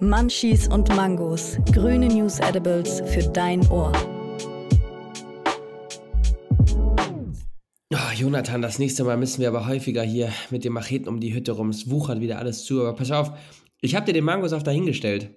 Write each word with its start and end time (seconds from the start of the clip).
Munchies 0.00 0.68
und 0.68 0.94
Mangos. 0.94 1.58
Grüne 1.72 2.06
News 2.06 2.38
Edibles 2.38 3.02
für 3.06 3.22
dein 3.32 3.68
Ohr. 3.68 3.92
Oh, 7.92 8.12
Jonathan, 8.14 8.62
das 8.62 8.78
nächste 8.78 9.02
Mal 9.02 9.16
müssen 9.16 9.40
wir 9.40 9.48
aber 9.48 9.66
häufiger 9.66 10.02
hier 10.02 10.32
mit 10.50 10.64
den 10.64 10.72
Macheten 10.72 11.08
um 11.08 11.18
die 11.18 11.34
Hütte 11.34 11.50
rum. 11.50 11.70
Es 11.70 11.90
wuchert 11.90 12.20
wieder 12.20 12.38
alles 12.38 12.64
zu. 12.64 12.80
Aber 12.82 12.94
pass 12.94 13.10
auf, 13.10 13.32
ich 13.80 13.96
habe 13.96 14.06
dir 14.06 14.12
den 14.12 14.24
Mangosaft 14.24 14.68
dahingestellt. 14.68 15.36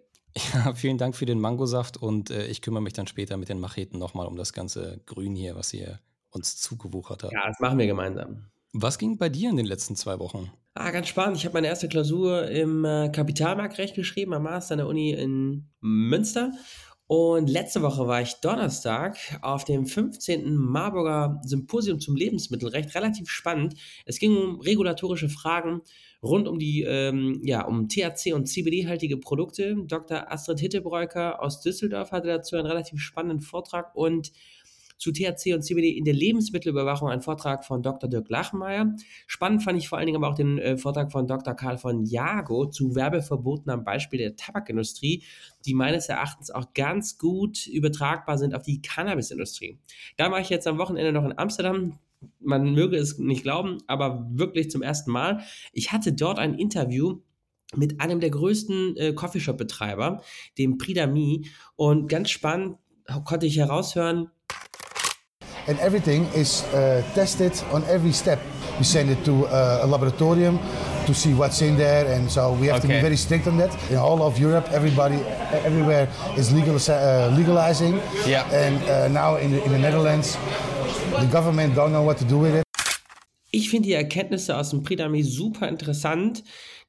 Ja, 0.54 0.76
vielen 0.76 1.00
Dank 1.00 1.16
für 1.16 1.26
den 1.26 1.40
Mangosaft 1.40 1.98
und 1.98 2.30
äh, 2.30 2.46
ich 2.46 2.62
kümmere 2.62 2.84
mich 2.84 2.94
dann 2.94 3.08
später 3.08 3.38
mit 3.38 3.50
den 3.50 3.60
Macheten 3.60 3.98
nochmal 3.98 4.28
um 4.28 4.38
das 4.38 4.54
ganze 4.54 5.02
Grün 5.08 5.36
hier, 5.36 5.56
was 5.56 5.74
ihr 5.74 6.00
uns 6.30 6.58
zugewuchert 6.58 7.24
habt. 7.24 7.34
Ja, 7.34 7.48
das 7.48 7.60
machen 7.60 7.80
wir 7.80 7.88
gemeinsam. 7.88 8.46
Was 8.74 8.98
ging 8.98 9.18
bei 9.18 9.28
dir 9.28 9.50
in 9.50 9.58
den 9.58 9.66
letzten 9.66 9.96
zwei 9.96 10.20
Wochen? 10.20 10.52
Ah, 10.74 10.92
ganz 10.92 11.10
spannend. 11.10 11.36
Ich 11.36 11.44
habe 11.44 11.54
meine 11.54 11.68
erste 11.68 11.90
Klausur 11.90 12.48
im 12.48 12.86
äh, 12.86 13.10
Kapitalmarktrecht 13.10 13.94
geschrieben, 13.94 14.34
am 14.34 14.44
Master 14.44 14.74
an 14.74 14.78
der 14.78 14.88
Uni 14.88 15.12
in 15.12 15.68
Münster. 15.82 16.54
Und 17.08 17.50
letzte 17.50 17.82
Woche 17.82 18.08
war 18.08 18.22
ich 18.22 18.36
Donnerstag 18.36 19.18
auf 19.42 19.66
dem 19.66 19.86
15. 19.86 20.56
Marburger 20.56 21.42
Symposium 21.44 22.00
zum 22.00 22.16
Lebensmittelrecht. 22.16 22.96
Relativ 22.96 23.30
spannend. 23.30 23.76
Es 24.06 24.18
ging 24.18 24.38
um 24.38 24.62
regulatorische 24.62 25.28
Fragen 25.28 25.82
rund 26.24 26.48
um 26.48 26.58
die, 26.58 26.84
ähm, 26.84 27.42
ja, 27.44 27.66
um 27.66 27.90
THC 27.90 28.32
und 28.32 28.46
CBD-haltige 28.46 29.18
Produkte. 29.18 29.76
Dr. 29.88 30.32
Astrid 30.32 30.62
Hittebräuker 30.62 31.42
aus 31.44 31.60
Düsseldorf 31.60 32.14
hatte 32.14 32.28
dazu 32.28 32.56
einen 32.56 32.68
relativ 32.68 33.02
spannenden 33.02 33.42
Vortrag 33.42 33.94
und 33.94 34.32
zu 35.02 35.12
THC 35.12 35.56
und 35.56 35.64
CBD 35.64 35.90
in 35.90 36.06
der 36.06 36.14
Lebensmittelüberwachung 36.14 37.10
ein 37.10 37.22
Vortrag 37.22 37.66
von 37.66 37.82
Dr. 37.82 38.08
Dirk 38.08 38.30
Lachmeier. 38.30 38.96
Spannend 39.26 39.64
fand 39.64 39.80
ich 39.80 39.90
vor 39.90 39.98
allen 39.98 40.06
Dingen 40.06 40.18
aber 40.18 40.30
auch 40.30 40.36
den 40.36 40.60
äh, 40.60 40.78
Vortrag 40.78 41.12
von 41.12 41.26
Dr. 41.26 41.56
Karl 41.56 41.80
von 41.80 42.06
Jago 42.06 42.68
zu 42.68 42.94
Werbeverboten 42.94 43.72
am 43.72 43.84
Beispiel 43.84 44.20
der 44.20 44.36
Tabakindustrie, 44.36 45.24
die 45.66 45.74
meines 45.74 46.08
Erachtens 46.08 46.52
auch 46.52 46.74
ganz 46.76 47.18
gut 47.18 47.66
übertragbar 47.66 48.38
sind 48.38 48.54
auf 48.54 48.62
die 48.62 48.80
Cannabisindustrie. 48.84 49.80
Da 50.18 50.30
war 50.30 50.40
ich 50.40 50.50
jetzt 50.50 50.68
am 50.68 50.78
Wochenende 50.78 51.12
noch 51.12 51.26
in 51.26 51.38
Amsterdam 51.38 51.98
man 52.40 52.76
möge 52.76 52.98
es 52.98 53.18
nicht 53.18 53.42
glauben, 53.42 53.80
aber 53.88 54.28
wirklich 54.30 54.70
zum 54.70 54.84
ersten 54.84 55.10
Mal. 55.10 55.42
Ich 55.74 55.92
hatte 55.92 56.14
dort 56.14 56.38
ein 56.38 56.54
Interview 56.54 57.22
mit 57.76 58.00
einem 58.00 58.20
der 58.20 58.30
größten 58.30 58.96
äh, 58.96 59.14
Coffeeshop-Betreiber, 59.14 60.22
dem 60.60 60.78
Pridami. 60.78 61.50
Und 61.76 62.10
ganz 62.10 62.30
spannend 62.30 62.78
konnte 63.26 63.48
ich 63.48 63.58
heraushören, 63.58 64.30
and 65.68 65.80
everything 65.80 66.26
is 66.34 66.64
uh, 66.74 67.04
tested 67.14 67.54
on 67.72 67.84
every 67.86 68.12
step. 68.12 68.40
We 68.78 68.84
send 68.84 69.10
it 69.10 69.24
to 69.26 69.46
uh, 69.48 69.82
a 69.84 69.88
laboratorium 69.88 70.60
to 71.06 71.14
see 71.14 71.34
what's 71.34 71.62
in 71.62 71.78
there, 71.78 72.06
and 72.14 72.30
so 72.30 72.54
we 72.54 72.68
have 72.68 72.78
okay. 72.78 72.88
to 72.88 72.94
be 72.96 73.02
very 73.02 73.18
strict 73.18 73.48
on 73.48 73.58
that. 73.58 73.72
In 73.92 73.98
all 73.98 74.22
of 74.22 74.40
Europe, 74.40 74.68
everybody, 74.72 75.18
everywhere 75.66 76.08
is 76.38 76.52
legal, 76.52 76.76
uh, 76.76 77.36
legalizing. 77.36 78.00
Yeah. 78.26 78.46
And 78.52 78.82
uh, 78.84 79.08
now 79.10 79.38
in 79.38 79.52
the, 79.52 79.64
in 79.64 79.72
the 79.72 79.80
Netherlands, 79.80 80.38
the 81.20 81.28
government 81.32 81.76
don't 81.76 81.92
know 81.92 82.04
what 82.04 82.18
to 82.20 82.26
do 82.26 82.40
with 82.40 82.56
it. 82.56 82.64
Ich 83.54 83.70
finde 83.70 83.90
die 83.90 83.94
Erkenntnisse 83.94 84.58
aus 84.58 84.70
dem 84.70 84.82
Pridami 84.82 85.24
super 85.24 85.68
interessant. 85.68 86.42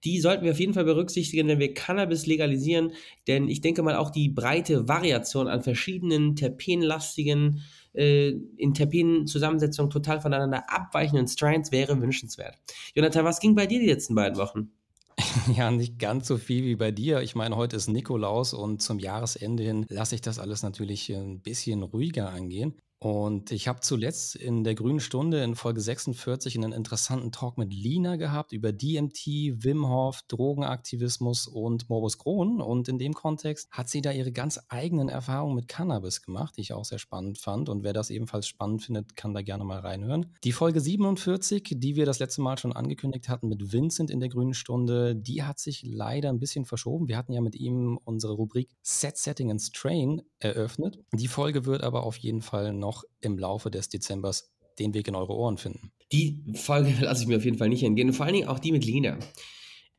Die 0.05 0.21
sollten 0.21 0.45
wir 0.45 0.53
auf 0.53 0.61
jeden 0.61 0.75
Fall 0.75 0.85
berücksichtigen, 0.85 1.49
wenn 1.49 1.59
wir 1.59 1.75
Cannabis 1.75 2.27
legalisieren. 2.27 2.93
Denn 3.27 3.49
ich 3.49 3.61
denke 3.61 3.83
mal, 3.83 3.97
auch 3.97 4.11
die 4.11 4.29
breite 4.29 4.89
Variation 4.89 5.49
an 5.49 5.63
verschiedenen 5.63 6.37
terpenlastigen 6.37 7.63
äh, 7.95 8.31
in 8.57 8.75
Terpenzusammensetzung 8.75 9.91
total 9.91 10.21
voneinander 10.21 10.65
abweichenden 10.71 11.29
Strands 11.29 11.73
wäre 11.73 12.01
wünschenswert. 12.01 12.59
Jonathan, 12.95 13.25
was 13.25 13.41
ging 13.41 13.55
bei 13.55 13.67
dir 13.67 13.81
die 13.81 13.89
letzten 13.89 14.15
beiden 14.15 14.39
Wochen? 14.39 14.71
Ja, 15.57 15.71
nicht 15.71 15.99
ganz 15.99 16.27
so 16.27 16.39
viel 16.39 16.65
wie 16.65 16.77
bei 16.77 16.91
dir. 16.91 17.21
Ich 17.21 17.35
meine, 17.35 17.57
heute 17.57 17.77
ist 17.77 17.89
Nikolaus 17.89 18.55
und 18.55 18.81
zum 18.83 18.99
Jahresende 18.99 19.63
hin 19.63 19.87
lasse 19.89 20.15
ich 20.15 20.21
das 20.21 20.39
alles 20.39 20.63
natürlich 20.63 21.11
ein 21.11 21.41
bisschen 21.41 21.83
ruhiger 21.83 22.31
angehen. 22.31 22.75
Und 23.03 23.51
ich 23.51 23.67
habe 23.67 23.81
zuletzt 23.81 24.37
in 24.37 24.63
der 24.63 24.77
Grünen 24.77 25.01
Stunde 25.01 25.43
in 25.43 25.57
Folge 25.57 25.81
46 25.81 26.57
einen 26.57 26.71
interessanten 26.71 27.33
Talk 27.33 27.59
mit 27.59 27.75
Lina 27.75 28.15
gehabt 28.15 28.53
über 28.53 28.71
DMT, 28.71 29.27
Wim 29.65 29.89
Hof, 29.89 30.21
Drogenaktivismus 30.29 31.49
und 31.49 31.91
Morbus 31.91 32.17
Crohn. 32.19 32.61
Und 32.61 32.87
in 32.87 32.99
dem 32.99 33.13
Kontext 33.13 33.69
hat 33.73 33.89
sie 33.89 34.03
da 34.03 34.13
ihre 34.13 34.31
ganz 34.31 34.61
eigenen 34.69 35.09
Erfahrungen 35.09 35.57
mit 35.57 35.67
Cannabis 35.67 36.23
gemacht, 36.23 36.57
die 36.57 36.61
ich 36.61 36.75
auch 36.75 36.85
sehr 36.85 37.01
spannend 37.01 37.39
fand. 37.39 37.69
Und 37.69 37.83
wer 37.83 37.93
das 37.93 38.09
ebenfalls 38.09 38.47
spannend 38.47 38.85
findet, 38.85 39.17
kann 39.17 39.35
da 39.35 39.43
gerne 39.43 39.65
mal 39.65 39.81
reinhören. 39.81 40.37
Die 40.45 40.53
Folge 40.53 40.81
47, 40.81 41.75
die 41.79 41.97
wir 41.97 42.07
das 42.07 42.21
letzte 42.21 42.41
Mal 42.41 42.57
schon 42.57 42.73
angekündigt 42.73 43.29
hatten 43.29 43.49
mit 43.49 43.73
Vincent 43.73 44.13
in 44.13 44.21
der 44.21 44.29
Grünen 44.29 44.55
Stunde, 44.55 45.17
die 45.17 45.43
hat 45.43 45.59
sich 45.59 45.83
leider 45.85 46.29
ein 46.29 46.39
bisschen 46.39 46.67
verschoben. 46.67 47.09
Wir 47.09 47.17
hatten 47.17 47.33
ja 47.33 47.41
mit 47.41 47.57
ihm 47.57 47.99
unsere 48.05 48.35
Rubrik 48.35 48.69
Set, 48.81 49.17
Setting 49.17 49.51
and 49.51 49.61
Strain 49.61 50.23
eröffnet. 50.39 51.01
Die 51.13 51.27
Folge 51.27 51.65
wird 51.65 51.83
aber 51.83 52.05
auf 52.05 52.17
jeden 52.19 52.43
Fall 52.43 52.73
noch 52.73 52.92
noch 52.93 53.05
im 53.21 53.39
Laufe 53.39 53.71
des 53.71 53.89
Dezembers 53.89 54.53
den 54.79 54.93
Weg 54.95 55.09
in 55.09 55.15
eure 55.15 55.35
Ohren 55.35 55.57
finden. 55.57 55.93
Die 56.13 56.43
Folge 56.55 56.95
lasse 57.01 57.23
ich 57.23 57.29
mir 57.29 57.39
auf 57.39 57.45
jeden 57.45 57.59
Fall 57.59 57.69
nicht 57.69 57.83
entgehen. 57.83 58.13
vor 58.13 58.27
allen 58.27 58.35
Dingen 58.35 58.49
auch 58.49 58.59
die 58.59 58.73
mit 58.73 58.85
Lina. 58.85 59.19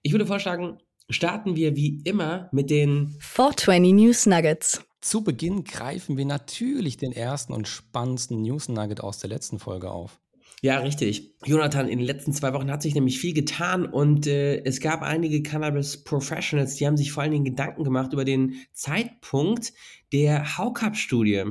Ich 0.04 0.12
würde 0.12 0.28
vorschlagen, 0.28 0.78
starten 1.10 1.56
wir 1.56 1.76
wie 1.76 2.02
immer 2.04 2.50
mit 2.52 2.70
den 2.70 3.16
420 3.20 3.94
News 3.94 4.26
Nuggets. 4.26 4.84
Zu 5.02 5.24
Beginn 5.24 5.64
greifen 5.64 6.18
wir 6.18 6.26
natürlich 6.26 6.98
den 6.98 7.12
ersten 7.12 7.54
und 7.54 7.68
spannendsten 7.68 8.42
News 8.42 8.70
Nugget 8.70 9.02
aus 9.02 9.20
der 9.20 9.30
letzten 9.30 9.60
Folge 9.60 9.92
auf. 9.92 10.20
Ja, 10.62 10.78
richtig. 10.78 11.36
Jonathan, 11.44 11.90
in 11.90 12.00
den 12.00 12.08
letzten 12.08 12.32
zwei 12.32 12.54
Wochen 12.54 12.72
hat 12.72 12.82
sich 12.82 12.96
nämlich 12.96 13.20
viel 13.20 13.34
getan 13.34 13.86
und 13.86 14.28
äh, 14.28 14.64
es 14.64 14.80
gab 14.80 15.02
einige 15.02 15.44
Cannabis 15.44 16.06
Professionals, 16.06 16.76
die 16.76 16.88
haben 16.88 16.96
sich 16.96 17.12
vor 17.12 17.22
allen 17.24 17.34
Dingen 17.34 17.44
Gedanken 17.44 17.84
gemacht 17.84 18.14
über 18.14 18.24
den 18.24 18.56
Zeitpunkt 18.72 19.74
der 20.14 20.58
Haucup-Studie. 20.58 21.44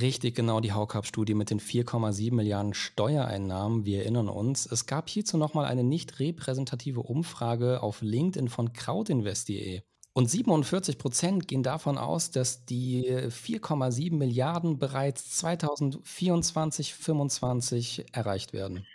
Richtig 0.00 0.34
genau 0.34 0.60
die 0.60 0.72
Haukapp-Studie 0.72 1.34
mit 1.34 1.50
den 1.50 1.60
4,7 1.60 2.34
Milliarden 2.34 2.74
Steuereinnahmen. 2.74 3.84
Wir 3.84 4.00
erinnern 4.00 4.28
uns. 4.28 4.66
Es 4.66 4.86
gab 4.86 5.08
hierzu 5.08 5.38
nochmal 5.38 5.64
eine 5.66 5.84
nicht 5.84 6.18
repräsentative 6.18 7.00
Umfrage 7.00 7.82
auf 7.82 8.02
LinkedIn 8.02 8.48
von 8.48 8.72
krautinvest.de. 8.72 9.82
Und 10.12 10.30
47 10.30 10.96
Prozent 10.98 11.46
gehen 11.46 11.62
davon 11.62 11.98
aus, 11.98 12.30
dass 12.30 12.64
die 12.64 13.06
4,7 13.06 14.14
Milliarden 14.14 14.78
bereits 14.78 15.30
2024, 15.36 16.94
2025 16.94 18.06
erreicht 18.12 18.52
werden. 18.52 18.86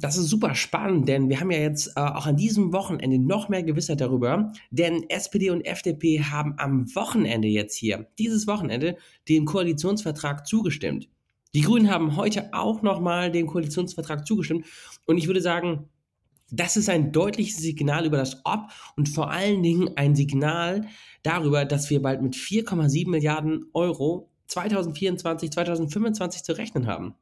Das 0.00 0.16
ist 0.16 0.28
super 0.28 0.54
spannend, 0.54 1.08
denn 1.08 1.28
wir 1.28 1.40
haben 1.40 1.50
ja 1.50 1.58
jetzt 1.58 1.88
äh, 1.96 2.00
auch 2.00 2.26
an 2.26 2.36
diesem 2.36 2.72
Wochenende 2.72 3.18
noch 3.18 3.48
mehr 3.48 3.62
Gewissheit 3.62 4.00
darüber, 4.00 4.52
denn 4.70 5.04
SPD 5.08 5.50
und 5.50 5.62
FDP 5.62 6.22
haben 6.22 6.54
am 6.58 6.94
Wochenende 6.94 7.48
jetzt 7.48 7.76
hier, 7.76 8.06
dieses 8.18 8.46
Wochenende, 8.46 8.96
dem 9.28 9.44
Koalitionsvertrag 9.44 10.46
zugestimmt. 10.46 11.08
Die 11.54 11.62
Grünen 11.62 11.90
haben 11.90 12.16
heute 12.16 12.52
auch 12.52 12.82
nochmal 12.82 13.30
dem 13.30 13.46
Koalitionsvertrag 13.46 14.26
zugestimmt 14.26 14.66
und 15.06 15.18
ich 15.18 15.26
würde 15.26 15.40
sagen, 15.40 15.88
das 16.50 16.76
ist 16.76 16.88
ein 16.88 17.12
deutliches 17.12 17.58
Signal 17.58 18.06
über 18.06 18.18
das 18.18 18.40
Ob 18.44 18.70
und 18.96 19.08
vor 19.08 19.30
allen 19.30 19.62
Dingen 19.62 19.90
ein 19.96 20.14
Signal 20.14 20.86
darüber, 21.22 21.64
dass 21.64 21.90
wir 21.90 22.00
bald 22.00 22.22
mit 22.22 22.34
4,7 22.34 23.10
Milliarden 23.10 23.64
Euro 23.72 24.30
2024, 24.46 25.50
2025 25.50 26.44
zu 26.44 26.56
rechnen 26.56 26.86
haben. 26.86 27.14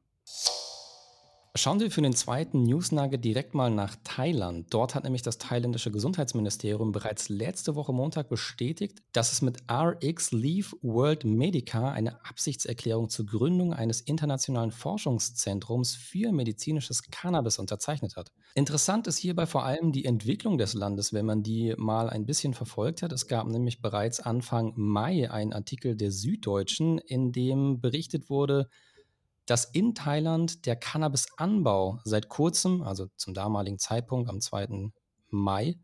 Schauen 1.57 1.79
wir 1.79 1.89
für 1.93 2.03
den 2.03 2.17
zweiten 2.17 2.65
Newsnugget 2.65 3.25
direkt 3.25 3.55
mal 3.55 3.71
nach 3.71 3.95
Thailand. 4.03 4.67
Dort 4.71 4.97
hat 4.97 5.05
nämlich 5.05 5.23
das 5.23 5.39
thailändische 5.39 5.93
Gesundheitsministerium 5.93 6.91
bereits 6.91 7.29
letzte 7.29 7.77
Woche 7.77 7.93
Montag 7.93 8.29
bestätigt, 8.29 9.05
dass 9.13 9.31
es 9.31 9.41
mit 9.41 9.63
RX 9.71 10.33
Leave 10.33 10.77
World 10.83 11.25
Medica 11.25 11.93
eine 11.93 12.25
Absichtserklärung 12.25 13.09
zur 13.09 13.27
Gründung 13.27 13.73
eines 13.73 14.01
internationalen 14.01 14.73
Forschungszentrums 14.73 15.95
für 15.95 16.33
medizinisches 16.33 17.05
Cannabis 17.13 17.61
unterzeichnet 17.61 18.17
hat. 18.17 18.33
Interessant 18.57 19.07
ist 19.07 19.19
hierbei 19.19 19.47
vor 19.47 19.65
allem 19.65 19.93
die 19.93 20.07
Entwicklung 20.07 20.59
des 20.59 20.75
Landes, 20.75 21.13
wenn 21.13 21.25
man 21.25 21.45
die 21.45 21.75
mal 21.77 22.11
ein 22.11 22.27
bisschen 22.27 22.55
verfolgt 22.55 23.01
hat. 23.03 23.13
Es 23.13 23.29
gab 23.29 23.47
nämlich 23.47 23.81
bereits 23.81 24.19
Anfang 24.19 24.73
Mai 24.75 25.31
einen 25.31 25.53
Artikel 25.53 25.95
der 25.95 26.11
Süddeutschen, 26.11 26.99
in 26.99 27.31
dem 27.31 27.81
berichtet 27.81 28.29
wurde, 28.29 28.69
dass 29.47 29.65
in 29.65 29.95
Thailand 29.95 30.67
der 30.67 30.77
Cannabis-Anbau 30.77 32.01
seit 32.05 32.29
kurzem, 32.29 32.83
also 32.83 33.09
zum 33.17 33.35
damaligen 33.35 33.79
Zeitpunkt 33.79 34.31
am 34.31 34.41
2. 34.41 34.91
Mai, 35.31 35.77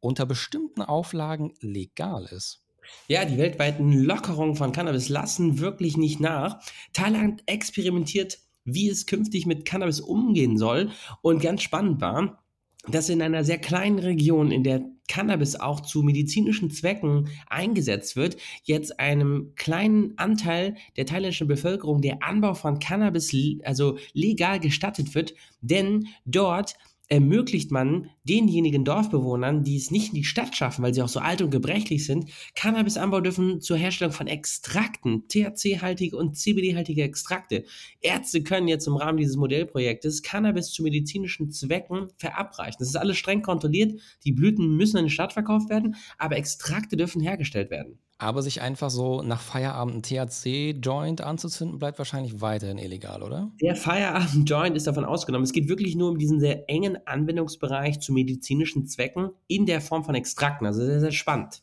unter 0.00 0.26
bestimmten 0.26 0.82
Auflagen 0.82 1.54
legal 1.60 2.26
ist. 2.26 2.62
Ja, 3.06 3.24
die 3.24 3.38
weltweiten 3.38 3.92
Lockerungen 3.92 4.54
von 4.54 4.72
Cannabis 4.72 5.08
lassen 5.08 5.58
wirklich 5.58 5.96
nicht 5.96 6.20
nach. 6.20 6.62
Thailand 6.92 7.42
experimentiert, 7.46 8.38
wie 8.64 8.88
es 8.88 9.06
künftig 9.06 9.46
mit 9.46 9.64
Cannabis 9.64 10.00
umgehen 10.00 10.56
soll. 10.56 10.90
Und 11.22 11.42
ganz 11.42 11.62
spannend 11.62 12.00
war, 12.00 12.44
dass 12.86 13.08
in 13.08 13.20
einer 13.20 13.44
sehr 13.44 13.58
kleinen 13.58 13.98
Region, 13.98 14.50
in 14.50 14.64
der 14.64 14.84
Cannabis 15.08 15.56
auch 15.56 15.80
zu 15.80 16.02
medizinischen 16.02 16.70
Zwecken 16.70 17.28
eingesetzt 17.48 18.16
wird, 18.16 18.36
jetzt 18.62 19.00
einem 19.00 19.52
kleinen 19.56 20.16
Anteil 20.16 20.76
der 20.96 21.06
thailändischen 21.06 21.48
Bevölkerung 21.48 22.00
der 22.00 22.22
Anbau 22.22 22.54
von 22.54 22.78
Cannabis 22.78 23.34
also 23.64 23.98
legal 24.12 24.60
gestattet 24.60 25.14
wird, 25.14 25.34
denn 25.60 26.06
dort 26.24 26.76
ermöglicht 27.08 27.70
man 27.70 28.10
denjenigen 28.24 28.84
Dorfbewohnern, 28.84 29.62
die 29.64 29.76
es 29.76 29.90
nicht 29.90 30.10
in 30.10 30.16
die 30.16 30.24
Stadt 30.24 30.54
schaffen, 30.54 30.82
weil 30.82 30.92
sie 30.92 31.02
auch 31.02 31.08
so 31.08 31.20
alt 31.20 31.40
und 31.40 31.50
gebrechlich 31.50 32.04
sind, 32.04 32.30
Cannabisanbau 32.54 33.20
dürfen 33.20 33.60
zur 33.60 33.76
Herstellung 33.76 34.12
von 34.12 34.26
Extrakten, 34.26 35.26
THC-haltige 35.28 36.16
und 36.16 36.36
CBD-haltige 36.36 37.02
Extrakte. 37.02 37.64
Ärzte 38.00 38.42
können 38.42 38.68
jetzt 38.68 38.86
im 38.86 38.96
Rahmen 38.96 39.18
dieses 39.18 39.36
Modellprojektes 39.36 40.22
Cannabis 40.22 40.70
zu 40.70 40.82
medizinischen 40.82 41.50
Zwecken 41.50 42.08
verabreichen. 42.16 42.76
Das 42.78 42.88
ist 42.88 42.96
alles 42.96 43.16
streng 43.16 43.42
kontrolliert. 43.42 43.98
Die 44.24 44.32
Blüten 44.32 44.76
müssen 44.76 44.98
in 44.98 45.06
die 45.06 45.10
Stadt 45.10 45.32
verkauft 45.32 45.70
werden, 45.70 45.96
aber 46.18 46.36
Extrakte 46.36 46.96
dürfen 46.96 47.22
hergestellt 47.22 47.70
werden. 47.70 47.98
Aber 48.20 48.42
sich 48.42 48.60
einfach 48.60 48.90
so 48.90 49.22
nach 49.22 49.40
Feierabend 49.40 49.96
ein 49.96 50.02
THC-Joint 50.02 51.20
anzuzünden, 51.20 51.78
bleibt 51.78 51.98
wahrscheinlich 51.98 52.40
weiterhin 52.40 52.76
illegal, 52.76 53.22
oder? 53.22 53.52
Der 53.60 53.76
Feierabend-Joint 53.76 54.76
ist 54.76 54.88
davon 54.88 55.04
ausgenommen. 55.04 55.44
Es 55.44 55.52
geht 55.52 55.68
wirklich 55.68 55.94
nur 55.94 56.10
um 56.10 56.18
diesen 56.18 56.40
sehr 56.40 56.68
engen 56.68 56.98
Anwendungsbereich 57.06 58.00
zu 58.00 58.12
medizinischen 58.12 58.86
Zwecken 58.86 59.30
in 59.46 59.66
der 59.66 59.80
Form 59.80 60.02
von 60.02 60.16
Extrakten. 60.16 60.66
Also 60.66 60.84
sehr, 60.84 60.98
sehr 60.98 61.12
spannend. 61.12 61.62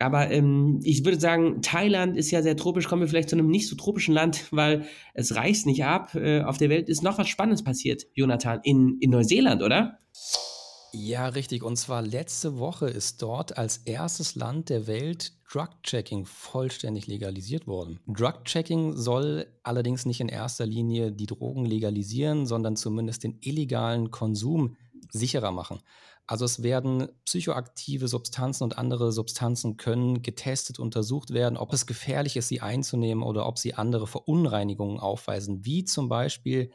Aber 0.00 0.30
ähm, 0.30 0.80
ich 0.82 1.04
würde 1.04 1.20
sagen, 1.20 1.62
Thailand 1.62 2.16
ist 2.16 2.30
ja 2.30 2.42
sehr 2.42 2.56
tropisch. 2.56 2.88
Kommen 2.88 3.02
wir 3.02 3.08
vielleicht 3.08 3.30
zu 3.30 3.36
einem 3.36 3.48
nicht 3.48 3.68
so 3.68 3.76
tropischen 3.76 4.12
Land, 4.12 4.48
weil 4.50 4.86
es 5.14 5.36
reißt 5.36 5.66
nicht 5.66 5.84
ab. 5.84 6.14
Äh, 6.14 6.42
auf 6.42 6.58
der 6.58 6.68
Welt 6.68 6.88
ist 6.88 7.02
noch 7.02 7.18
was 7.18 7.28
Spannendes 7.28 7.62
passiert, 7.62 8.06
Jonathan, 8.14 8.60
in, 8.64 8.98
in 9.00 9.10
Neuseeland, 9.10 9.62
oder? 9.62 9.76
Ja, 9.76 10.53
richtig. 11.28 11.62
Und 11.62 11.76
zwar 11.76 12.02
letzte 12.02 12.58
Woche 12.58 12.86
ist 12.86 13.20
dort 13.22 13.58
als 13.58 13.78
erstes 13.78 14.34
Land 14.34 14.68
der 14.68 14.86
Welt 14.86 15.32
Drug-Checking 15.52 16.24
vollständig 16.24 17.06
legalisiert 17.06 17.66
worden. 17.66 18.00
Drug-Checking 18.06 18.96
soll 18.96 19.46
allerdings 19.62 20.06
nicht 20.06 20.20
in 20.20 20.28
erster 20.28 20.66
Linie 20.66 21.12
die 21.12 21.26
Drogen 21.26 21.64
legalisieren, 21.64 22.46
sondern 22.46 22.76
zumindest 22.76 23.24
den 23.24 23.38
illegalen 23.40 24.10
Konsum 24.10 24.76
sicherer 25.10 25.52
machen. 25.52 25.80
Also 26.26 26.44
es 26.46 26.62
werden 26.62 27.08
psychoaktive 27.26 28.08
Substanzen 28.08 28.64
und 28.64 28.78
andere 28.78 29.12
Substanzen 29.12 29.76
können 29.76 30.22
getestet, 30.22 30.78
untersucht 30.78 31.34
werden, 31.34 31.58
ob 31.58 31.72
es 31.72 31.86
gefährlich 31.86 32.36
ist, 32.36 32.48
sie 32.48 32.62
einzunehmen 32.62 33.22
oder 33.22 33.46
ob 33.46 33.58
sie 33.58 33.74
andere 33.74 34.06
Verunreinigungen 34.06 34.98
aufweisen, 34.98 35.64
wie 35.66 35.84
zum 35.84 36.08
Beispiel 36.08 36.70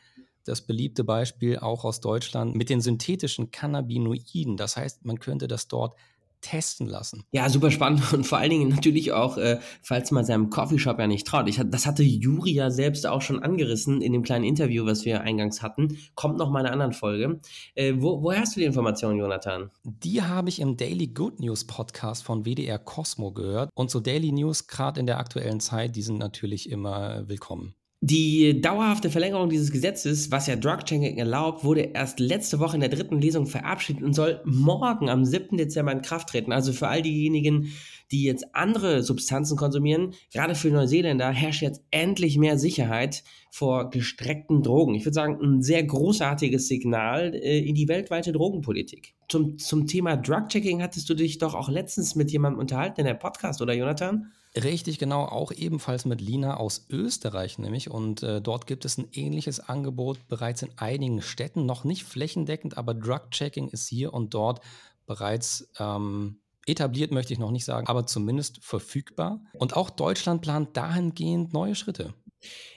das 0.46 0.62
beliebte 0.62 1.04
Beispiel 1.04 1.60
auch 1.60 1.86
aus 1.86 2.02
Deutschland 2.02 2.56
mit 2.56 2.70
den 2.70 2.82
synthetischen 2.82 3.52
Cannabinoiden. 3.52 4.58
Das 4.58 4.78
heißt, 4.78 5.06
man 5.06 5.20
könnte 5.20 5.48
das 5.48 5.68
dort 5.68 5.96
testen 6.42 6.88
lassen. 6.88 7.26
Ja, 7.32 7.50
super 7.50 7.72
spannend 7.72 8.14
und 8.14 8.26
vor 8.26 8.38
allen 8.38 8.50
Dingen 8.50 8.70
natürlich 8.70 9.12
auch, 9.12 9.38
äh, 9.38 9.60
falls 9.82 10.12
man 10.12 10.26
seinem 10.26 10.50
Coffeeshop 10.50 11.00
ja 11.00 11.08
nicht 11.08 11.28
traut. 11.28 11.48
Ich, 11.48 11.62
das 11.64 11.86
hatte 11.86 12.04
Juri 12.04 12.52
ja 12.52 12.72
selbst 12.72 13.06
auch 13.06 13.22
schon 13.22 13.44
angerissen 13.44 14.02
in 14.02 14.14
dem 14.14 14.24
kleinen 14.24 14.46
Interview, 14.46 14.86
was 14.86 15.06
wir 15.06 15.22
eingangs 15.22 15.62
hatten. 15.62 15.98
Kommt 16.16 16.38
noch 16.38 16.50
mal 16.50 16.62
in 16.62 16.66
einer 16.68 16.74
anderen 16.74 16.94
Folge. 16.94 17.40
Äh, 17.76 17.96
wo, 17.98 18.22
woher 18.24 18.42
hast 18.42 18.56
du 18.56 18.62
die 18.62 18.66
Informationen, 18.66 19.20
Jonathan? 19.20 19.70
Die 19.84 20.22
habe 20.22 20.50
ich 20.50 20.60
im 20.60 20.78
Daily 20.78 21.08
Good 21.08 21.40
News 21.40 21.66
Podcast 21.66 22.24
von 22.24 22.46
WDR 22.46 22.80
Cosmo 22.80 23.32
gehört. 23.32 23.70
Und 23.76 23.92
so 23.92 24.00
Daily 24.00 24.32
News, 24.32 24.68
gerade 24.68 25.00
in 25.00 25.06
der 25.06 25.20
aktuellen 25.20 25.60
Zeit, 25.60 25.96
die 25.96 26.02
sind 26.02 26.20
natürlich 26.20 26.70
immer 26.70 27.28
willkommen. 27.28 27.76
Die 28.02 28.62
dauerhafte 28.62 29.10
Verlängerung 29.10 29.50
dieses 29.50 29.74
Gesetzes, 29.74 30.32
was 30.32 30.48
ja 30.48 30.56
Drug-Checking 30.56 31.18
erlaubt, 31.18 31.66
wurde 31.66 31.82
erst 31.82 32.22
letzte 32.22 32.60
Woche 32.60 32.78
in 32.78 32.80
der 32.80 32.88
dritten 32.88 33.20
Lesung 33.20 33.46
verabschiedet 33.46 34.04
und 34.04 34.14
soll 34.14 34.40
morgen 34.46 35.10
am 35.10 35.26
7. 35.26 35.58
Dezember 35.58 35.92
in 35.92 36.02
Kraft 36.02 36.30
treten. 36.30 36.54
Also 36.54 36.72
für 36.72 36.88
all 36.88 37.02
diejenigen, 37.02 37.74
die 38.10 38.24
jetzt 38.24 38.56
andere 38.56 39.04
Substanzen 39.04 39.58
konsumieren, 39.58 40.14
gerade 40.32 40.56
für 40.56 40.70
Neuseeländer 40.70 41.30
herrscht 41.32 41.62
jetzt 41.62 41.84
endlich 41.92 42.38
mehr 42.38 42.58
Sicherheit 42.58 43.22
vor 43.52 43.90
gestreckten 43.90 44.64
Drogen. 44.64 44.96
Ich 44.96 45.04
würde 45.04 45.16
sagen, 45.16 45.38
ein 45.42 45.62
sehr 45.62 45.84
großartiges 45.84 46.70
Signal 46.70 47.36
äh, 47.36 47.60
in 47.60 47.76
die 47.76 47.90
weltweite 47.90 48.32
Drogenpolitik. 48.32 49.14
Zum, 49.28 49.58
zum 49.58 49.88
Thema 49.88 50.16
Drug-Checking 50.16 50.82
hattest 50.82 51.10
du 51.10 51.16
dich 51.16 51.38
doch 51.38 51.54
auch 51.54 51.68
letztens 51.68 52.16
mit 52.16 52.32
jemandem 52.32 52.62
unterhalten 52.62 53.02
in 53.02 53.08
der 53.08 53.16
Podcast, 53.16 53.62
oder 53.62 53.74
Jonathan? 53.74 54.32
Richtig, 54.56 54.98
genau, 54.98 55.26
auch 55.26 55.52
ebenfalls 55.52 56.06
mit 56.06 56.22
Lina 56.22 56.58
aus 56.58 56.88
Österreich 56.90 57.60
nämlich. 57.60 57.92
Und 57.92 58.24
äh, 58.24 58.42
dort 58.42 58.66
gibt 58.66 58.84
es 58.84 58.98
ein 58.98 59.08
ähnliches 59.12 59.60
Angebot 59.60 60.28
bereits 60.28 60.64
in 60.64 60.72
einigen 60.78 61.22
Städten, 61.22 61.66
noch 61.66 61.84
nicht 61.84 62.04
flächendeckend, 62.04 62.78
aber 62.78 62.96
Drug-Checking 62.96 63.68
ist 63.70 63.88
hier 63.88 64.12
und 64.12 64.34
dort 64.34 64.62
bereits 65.06 65.70
ähm, 65.80 66.40
etabliert, 66.66 67.12
möchte 67.12 67.34
ich 67.34 67.40
noch 67.40 67.52
nicht 67.52 67.66
sagen, 67.66 67.88
aber 67.88 68.08
zumindest 68.08 68.64
verfügbar. 68.64 69.42
Und 69.54 69.76
auch 69.76 69.92
Deutschland 69.92 70.42
plant 70.42 70.76
dahingehend 70.76 71.54
neue 71.54 71.76
Schritte. 71.76 72.14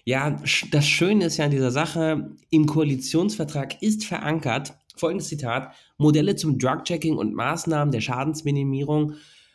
Ja, 0.04 0.38
das 0.70 0.86
Schöne 0.86 1.26
ist 1.26 1.36
ja 1.36 1.46
an 1.46 1.52
dieser 1.52 1.70
Sache, 1.70 2.36
im 2.50 2.66
Koalitionsvertrag 2.66 3.80
ist 3.80 4.04
verankert, 4.04 4.74
folgendes 4.96 5.28
Zitat, 5.28 5.72
Modelle 5.96 6.36
zum 6.36 6.58
Drug-Checking 6.58 7.16
und 7.16 7.34
Maßnahmen 7.34 7.92
der 7.92 8.00
Schadensminimierung 8.00 9.14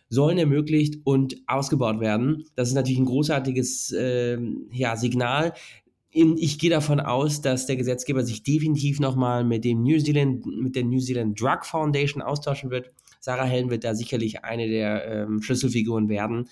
sollen 0.09 0.38
ermöglicht 0.38 1.01
und 1.04 1.38
ausgebaut 1.48 2.00
werden. 2.00 2.45
Das 2.56 2.69
ist 2.69 2.75
natürlich 2.75 3.00
ein 3.00 3.06
großartiges 3.06 3.92
äh, 3.92 4.38
ja, 4.71 4.95
Signal. 4.95 5.54
Ich 6.09 6.57
gehe 6.57 6.69
davon 6.69 7.00
aus, 7.00 7.42
dass 7.42 7.65
der 7.65 7.75
Gesetzgeber 7.75 8.24
sich 8.24 8.42
definitiv 8.42 9.00
nochmal 9.00 9.44
mit 9.44 9.65
dem 9.65 9.83
New 9.83 10.00
Zealand, 10.00 10.45
mit 10.45 10.75
der 10.75 10.83
New 10.83 11.00
Zealand 11.00 11.39
Drug 11.39 11.63
Foundation 11.63 12.21
austauschen 12.21 12.71
wird. 12.71 12.92
Sarah 13.19 13.44
Hellen 13.44 13.69
wird 13.69 13.83
da 13.83 13.94
sicherlich 13.94 14.44
eine 14.44 14.68
der 14.68 15.06
ähm, 15.06 15.42
Schlüsselfiguren 15.42 16.09
werden. 16.09 16.48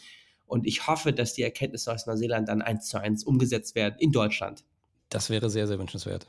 Und 0.46 0.68
ich 0.68 0.88
hoffe, 0.88 1.14
dass 1.14 1.34
die 1.34 1.42
Erkenntnisse 1.42 1.92
aus 1.92 2.06
Neuseeland 2.06 2.50
dann 2.50 2.62
eins 2.62 2.88
zu 2.88 3.00
eins 3.00 3.24
umgesetzt 3.24 3.76
werden 3.76 3.96
in 3.98 4.12
Deutschland. 4.12 4.64
Das 5.10 5.30
wäre 5.30 5.50
sehr, 5.50 5.68
sehr 5.68 5.80
wünschenswert. 5.80 6.28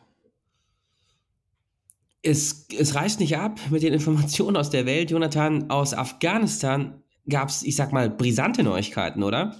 Es, 2.22 2.66
es 2.76 2.94
reißt 2.94 3.20
nicht 3.20 3.36
ab 3.36 3.60
mit 3.70 3.82
den 3.82 3.92
Informationen 3.92 4.56
aus 4.56 4.70
der 4.70 4.86
Welt. 4.86 5.10
Jonathan, 5.10 5.70
aus 5.70 5.94
Afghanistan 5.94 7.02
gab 7.28 7.48
es, 7.48 7.62
ich 7.62 7.76
sag 7.76 7.92
mal, 7.92 8.10
brisante 8.10 8.62
Neuigkeiten, 8.62 9.22
oder? 9.22 9.56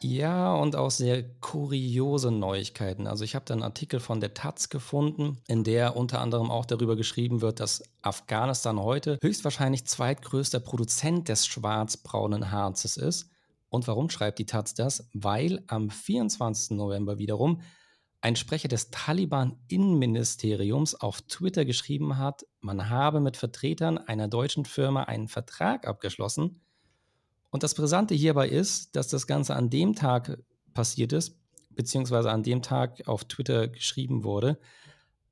Ja, 0.00 0.54
und 0.54 0.76
auch 0.76 0.92
sehr 0.92 1.24
kuriose 1.40 2.30
Neuigkeiten. 2.30 3.08
Also 3.08 3.24
ich 3.24 3.34
habe 3.34 3.44
da 3.44 3.54
einen 3.54 3.64
Artikel 3.64 3.98
von 3.98 4.20
der 4.20 4.32
Taz 4.32 4.68
gefunden, 4.68 5.38
in 5.48 5.64
der 5.64 5.96
unter 5.96 6.20
anderem 6.20 6.52
auch 6.52 6.66
darüber 6.66 6.94
geschrieben 6.94 7.40
wird, 7.40 7.58
dass 7.58 7.82
Afghanistan 8.02 8.78
heute 8.80 9.18
höchstwahrscheinlich 9.20 9.86
zweitgrößter 9.86 10.60
Produzent 10.60 11.28
des 11.28 11.48
schwarzbraunen 11.48 12.52
Harzes 12.52 12.96
ist. 12.96 13.30
Und 13.70 13.88
warum 13.88 14.08
schreibt 14.08 14.38
die 14.38 14.46
Taz 14.46 14.72
das? 14.74 15.08
Weil 15.14 15.64
am 15.66 15.90
24. 15.90 16.76
November 16.76 17.18
wiederum 17.18 17.60
ein 18.20 18.36
Sprecher 18.36 18.68
des 18.68 18.90
Taliban-Innenministeriums 18.90 20.94
auf 20.96 21.22
Twitter 21.22 21.64
geschrieben 21.64 22.18
hat, 22.18 22.46
man 22.60 22.90
habe 22.90 23.20
mit 23.20 23.36
Vertretern 23.36 23.98
einer 23.98 24.28
deutschen 24.28 24.64
Firma 24.64 25.04
einen 25.04 25.28
Vertrag 25.28 25.86
abgeschlossen. 25.86 26.60
Und 27.50 27.62
das 27.62 27.74
Brisante 27.74 28.14
hierbei 28.14 28.48
ist, 28.48 28.96
dass 28.96 29.08
das 29.08 29.26
Ganze 29.26 29.54
an 29.54 29.70
dem 29.70 29.94
Tag 29.94 30.38
passiert 30.74 31.12
ist, 31.12 31.38
beziehungsweise 31.70 32.30
an 32.30 32.42
dem 32.42 32.62
Tag 32.62 33.06
auf 33.06 33.24
Twitter 33.24 33.68
geschrieben 33.68 34.24
wurde, 34.24 34.58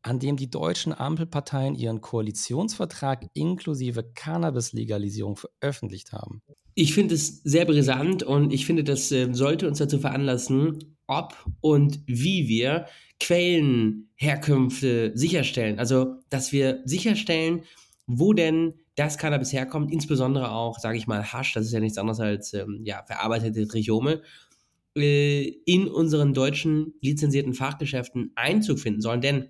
an 0.03 0.21
dem 0.21 0.37
die 0.37 0.49
deutschen 0.49 0.93
Ampelparteien 0.93 1.75
ihren 1.75 2.01
Koalitionsvertrag 2.01 3.27
inklusive 3.35 4.05
Cannabis-Legalisierung 4.15 5.37
veröffentlicht 5.37 6.13
haben. 6.13 6.43
Ich 6.75 6.95
finde 6.95 7.17
es 7.17 7.43
sehr 7.43 7.65
brisant 7.65 8.23
und 8.23 8.53
ich 8.53 8.67
finde, 8.67 8.85
das 8.85 9.11
äh, 9.11 9.33
sollte 9.33 9.67
uns 9.67 9.79
dazu 9.79 9.99
veranlassen, 9.99 10.96
ob 11.07 11.35
und 11.61 12.01
wie 12.07 12.49
wir 12.49 12.87
Quellenherkünfte 13.21 15.13
sicherstellen. 15.15 15.79
Also, 15.79 16.17
dass 16.31 16.53
wir 16.53 16.83
sicherstellen, 16.85 17.63
wo 18.07 18.33
denn 18.33 18.75
das 18.95 19.19
Cannabis 19.19 19.53
herkommt, 19.53 19.93
insbesondere 19.93 20.51
auch, 20.51 20.79
sage 20.79 20.97
ich 20.99 21.07
mal, 21.07 21.33
Hasch, 21.33 21.53
das 21.53 21.67
ist 21.67 21.73
ja 21.73 21.81
nichts 21.81 21.99
anderes 21.99 22.21
als 22.21 22.55
ähm, 22.55 22.81
ja, 22.85 23.03
verarbeitete 23.07 23.67
Trichome, 23.69 24.23
äh, 24.97 25.43
in 25.67 25.89
unseren 25.89 26.35
deutschen 26.35 26.95
lizenzierten 27.01 27.55
Fachgeschäften 27.55 28.33
Einzug 28.35 28.79
finden 28.79 29.03
sollen. 29.03 29.21
Denn 29.21 29.49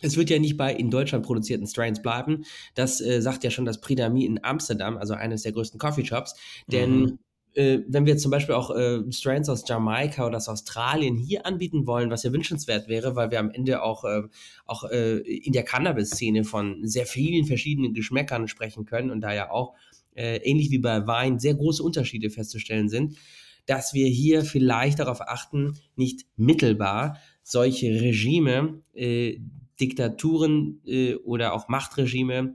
es 0.00 0.16
wird 0.16 0.30
ja 0.30 0.38
nicht 0.38 0.56
bei 0.56 0.72
in 0.74 0.90
Deutschland 0.90 1.24
produzierten 1.24 1.66
Strains 1.66 2.02
bleiben. 2.02 2.44
Das 2.74 3.00
äh, 3.00 3.20
sagt 3.20 3.42
ja 3.42 3.50
schon 3.50 3.64
das 3.64 3.80
Pridami 3.80 4.24
in 4.24 4.44
Amsterdam, 4.44 4.96
also 4.96 5.14
eines 5.14 5.42
der 5.42 5.52
größten 5.52 5.78
Coffeeshops. 5.78 6.34
Denn 6.68 7.00
mhm 7.00 7.18
äh, 7.54 7.80
wenn 7.86 8.06
wir 8.06 8.16
zum 8.16 8.30
Beispiel 8.30 8.54
auch 8.54 8.70
äh, 8.70 9.00
Strands 9.10 9.48
aus 9.48 9.64
Jamaika 9.66 10.26
oder 10.26 10.38
aus 10.38 10.48
Australien 10.48 11.16
hier 11.16 11.46
anbieten 11.46 11.86
wollen, 11.86 12.10
was 12.10 12.24
ja 12.24 12.32
wünschenswert 12.32 12.88
wäre, 12.88 13.14
weil 13.14 13.30
wir 13.30 13.38
am 13.38 13.50
Ende 13.50 13.82
auch, 13.82 14.04
äh, 14.04 14.22
auch 14.66 14.84
äh, 14.90 15.18
in 15.18 15.52
der 15.52 15.62
Cannabis-Szene 15.62 16.44
von 16.44 16.86
sehr 16.86 17.06
vielen 17.06 17.46
verschiedenen 17.46 17.94
Geschmäckern 17.94 18.48
sprechen 18.48 18.84
können 18.84 19.10
und 19.10 19.20
da 19.20 19.32
ja 19.32 19.50
auch 19.50 19.74
äh, 20.14 20.36
ähnlich 20.38 20.70
wie 20.70 20.78
bei 20.78 21.06
Wein 21.06 21.38
sehr 21.38 21.54
große 21.54 21.82
Unterschiede 21.82 22.30
festzustellen 22.30 22.88
sind, 22.88 23.16
dass 23.66 23.94
wir 23.94 24.08
hier 24.08 24.44
vielleicht 24.44 24.98
darauf 24.98 25.20
achten, 25.20 25.78
nicht 25.96 26.26
mittelbar 26.36 27.18
solche 27.42 28.00
Regime, 28.00 28.82
äh, 28.94 29.38
Diktaturen 29.80 30.80
oder 31.24 31.52
auch 31.52 31.66
Machtregime 31.66 32.54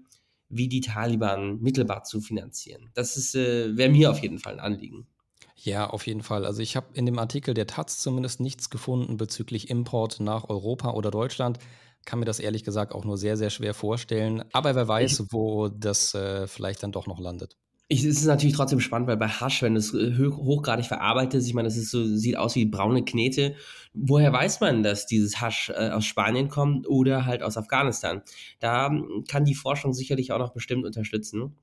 wie 0.49 0.67
die 0.67 0.81
Taliban 0.81 1.59
mittelbar 1.59 2.03
zu 2.03 2.21
finanzieren. 2.21 2.89
Das 2.93 3.35
äh, 3.35 3.77
wäre 3.77 3.89
mir 3.89 4.11
auf 4.11 4.19
jeden 4.19 4.39
Fall 4.39 4.53
ein 4.53 4.59
Anliegen. 4.59 5.07
Ja, 5.55 5.89
auf 5.89 6.07
jeden 6.07 6.23
Fall. 6.23 6.45
Also 6.45 6.61
ich 6.61 6.75
habe 6.75 6.87
in 6.93 7.05
dem 7.05 7.19
Artikel 7.19 7.53
der 7.53 7.67
Taz 7.67 7.99
zumindest 7.99 8.39
nichts 8.39 8.69
gefunden 8.69 9.17
bezüglich 9.17 9.69
Import 9.69 10.19
nach 10.19 10.49
Europa 10.49 10.91
oder 10.91 11.11
Deutschland. 11.11 11.59
kann 12.05 12.19
mir 12.19 12.25
das 12.25 12.39
ehrlich 12.39 12.63
gesagt 12.63 12.93
auch 12.93 13.03
nur 13.05 13.17
sehr, 13.17 13.37
sehr 13.37 13.49
schwer 13.49 13.73
vorstellen. 13.73 14.43
Aber 14.53 14.75
wer 14.75 14.87
weiß, 14.87 15.25
wo 15.31 15.67
das 15.69 16.13
äh, 16.13 16.47
vielleicht 16.47 16.81
dann 16.83 16.91
doch 16.93 17.07
noch 17.07 17.19
landet. 17.19 17.57
Ich, 17.91 18.03
es 18.03 18.19
ist 18.19 18.25
natürlich 18.25 18.55
trotzdem 18.55 18.79
spannend, 18.79 19.07
weil 19.07 19.17
bei 19.17 19.27
Hasch, 19.27 19.63
wenn 19.63 19.75
es 19.75 19.95
äh, 19.95 20.15
hochgradig 20.15 20.85
verarbeitet 20.85 21.41
ist, 21.41 21.47
ich 21.47 21.55
meine, 21.55 21.67
das 21.67 21.75
ist 21.75 21.89
so, 21.89 22.05
sieht 22.05 22.37
aus 22.37 22.55
wie 22.55 22.65
braune 22.65 23.03
Knete. 23.03 23.55
Woher 23.95 24.31
weiß 24.31 24.59
man, 24.59 24.83
dass 24.83 25.07
dieses 25.07 25.41
Hasch 25.41 25.71
äh, 25.71 25.89
aus 25.89 26.05
Spanien 26.05 26.49
kommt 26.49 26.87
oder 26.87 27.25
halt 27.25 27.41
aus 27.41 27.57
Afghanistan? 27.57 28.21
Da 28.59 28.89
hm, 28.89 29.23
kann 29.27 29.43
die 29.43 29.55
Forschung 29.55 29.93
sicherlich 29.93 30.31
auch 30.31 30.37
noch 30.37 30.53
bestimmt 30.53 30.85
unterstützen. 30.85 31.55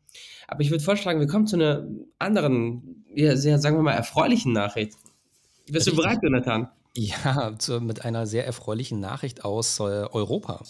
Aber 0.49 0.63
ich 0.63 0.71
würde 0.73 0.83
vorschlagen, 0.83 1.21
wir 1.21 1.29
kommen 1.29 1.47
zu 1.47 1.55
einer 1.55 1.87
anderen, 2.19 3.05
ja, 3.15 3.37
sehr, 3.37 3.61
sagen 3.61 3.77
wir 3.77 3.83
mal, 3.83 3.93
erfreulichen 3.93 4.53
Nachricht. 4.53 4.95
Bist 5.67 5.87
Richtig. 5.87 5.95
du 5.95 6.03
bereit, 6.03 6.19
Jonathan? 6.25 6.69
Ja, 6.97 7.53
zu, 7.57 7.81
mit 7.81 8.05
einer 8.05 8.27
sehr 8.27 8.47
erfreulichen 8.47 8.99
Nachricht 8.99 9.45
aus 9.45 9.79
äh, 9.79 9.83
Europa. 9.83 10.65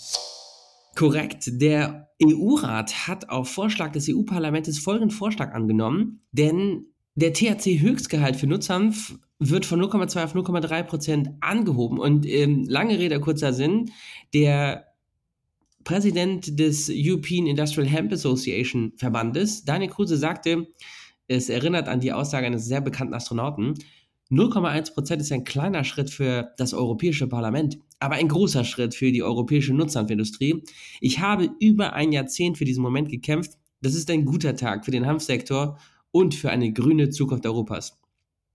Korrekt. 0.96 1.44
Der 1.46 2.10
EU-Rat 2.22 3.06
hat 3.06 3.28
auf 3.28 3.50
Vorschlag 3.50 3.92
des 3.92 4.08
EU-Parlaments 4.08 4.78
folgenden 4.78 5.10
Vorschlag 5.10 5.52
angenommen, 5.52 6.22
denn 6.32 6.86
der 7.14 7.32
THC-Höchstgehalt 7.32 8.36
für 8.36 8.46
Nutzhanf 8.46 9.14
wird 9.38 9.66
von 9.66 9.80
0,2 9.80 10.24
auf 10.24 10.34
0,3 10.34 10.82
Prozent 10.84 11.30
angehoben. 11.40 11.98
Und 11.98 12.26
ähm, 12.26 12.64
lange 12.66 12.98
Rede, 12.98 13.20
kurzer 13.20 13.52
Sinn, 13.52 13.90
der 14.32 14.86
Präsident 15.84 16.58
des 16.58 16.90
European 16.92 17.46
Industrial 17.46 17.88
Hemp 17.88 18.12
Association 18.12 18.92
Verbandes, 18.96 19.64
Daniel 19.64 19.90
Kruse, 19.90 20.16
sagte, 20.16 20.66
es 21.28 21.48
erinnert 21.48 21.88
an 21.88 22.00
die 22.00 22.12
Aussage 22.12 22.46
eines 22.46 22.64
sehr 22.64 22.80
bekannten 22.80 23.14
Astronauten, 23.14 23.74
0,1 24.30 24.94
Prozent 24.94 25.22
ist 25.22 25.30
ein 25.30 25.44
kleiner 25.44 25.84
Schritt 25.84 26.10
für 26.10 26.52
das 26.56 26.74
Europäische 26.74 27.28
Parlament, 27.28 27.78
aber 27.98 28.16
ein 28.16 28.28
großer 28.28 28.64
Schritt 28.64 28.94
für 28.94 29.12
die 29.12 29.22
europäische 29.22 29.74
Nutzhanfindustrie. 29.74 30.62
Ich 31.00 31.20
habe 31.20 31.50
über 31.60 31.94
ein 31.94 32.12
Jahrzehnt 32.12 32.58
für 32.58 32.64
diesen 32.64 32.82
Moment 32.82 33.08
gekämpft. 33.08 33.52
Das 33.80 33.94
ist 33.94 34.10
ein 34.10 34.24
guter 34.24 34.56
Tag 34.56 34.84
für 34.84 34.90
den 34.90 35.06
Hanfsektor 35.06 35.78
und 36.10 36.34
für 36.34 36.50
eine 36.50 36.72
grüne 36.72 37.10
Zukunft 37.10 37.46
Europas. 37.46 37.98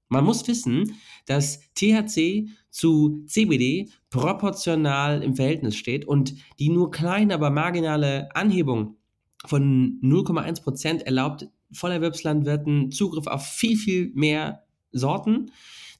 Man 0.09 0.25
muss 0.25 0.45
wissen, 0.47 0.93
dass 1.25 1.61
THC 1.75 2.49
zu 2.69 3.23
CBD 3.27 3.89
proportional 4.09 5.23
im 5.23 5.35
Verhältnis 5.35 5.77
steht 5.77 6.05
und 6.05 6.35
die 6.59 6.69
nur 6.69 6.91
kleine, 6.91 7.33
aber 7.33 7.49
marginale 7.49 8.33
Anhebung 8.35 8.97
von 9.45 9.99
0,1 10.03 10.63
Prozent 10.63 11.03
erlaubt 11.03 11.47
Vollerwerbslandwirten 11.71 12.91
Zugriff 12.91 13.27
auf 13.27 13.45
viel, 13.45 13.77
viel 13.77 14.11
mehr 14.13 14.63
Sorten, 14.91 15.51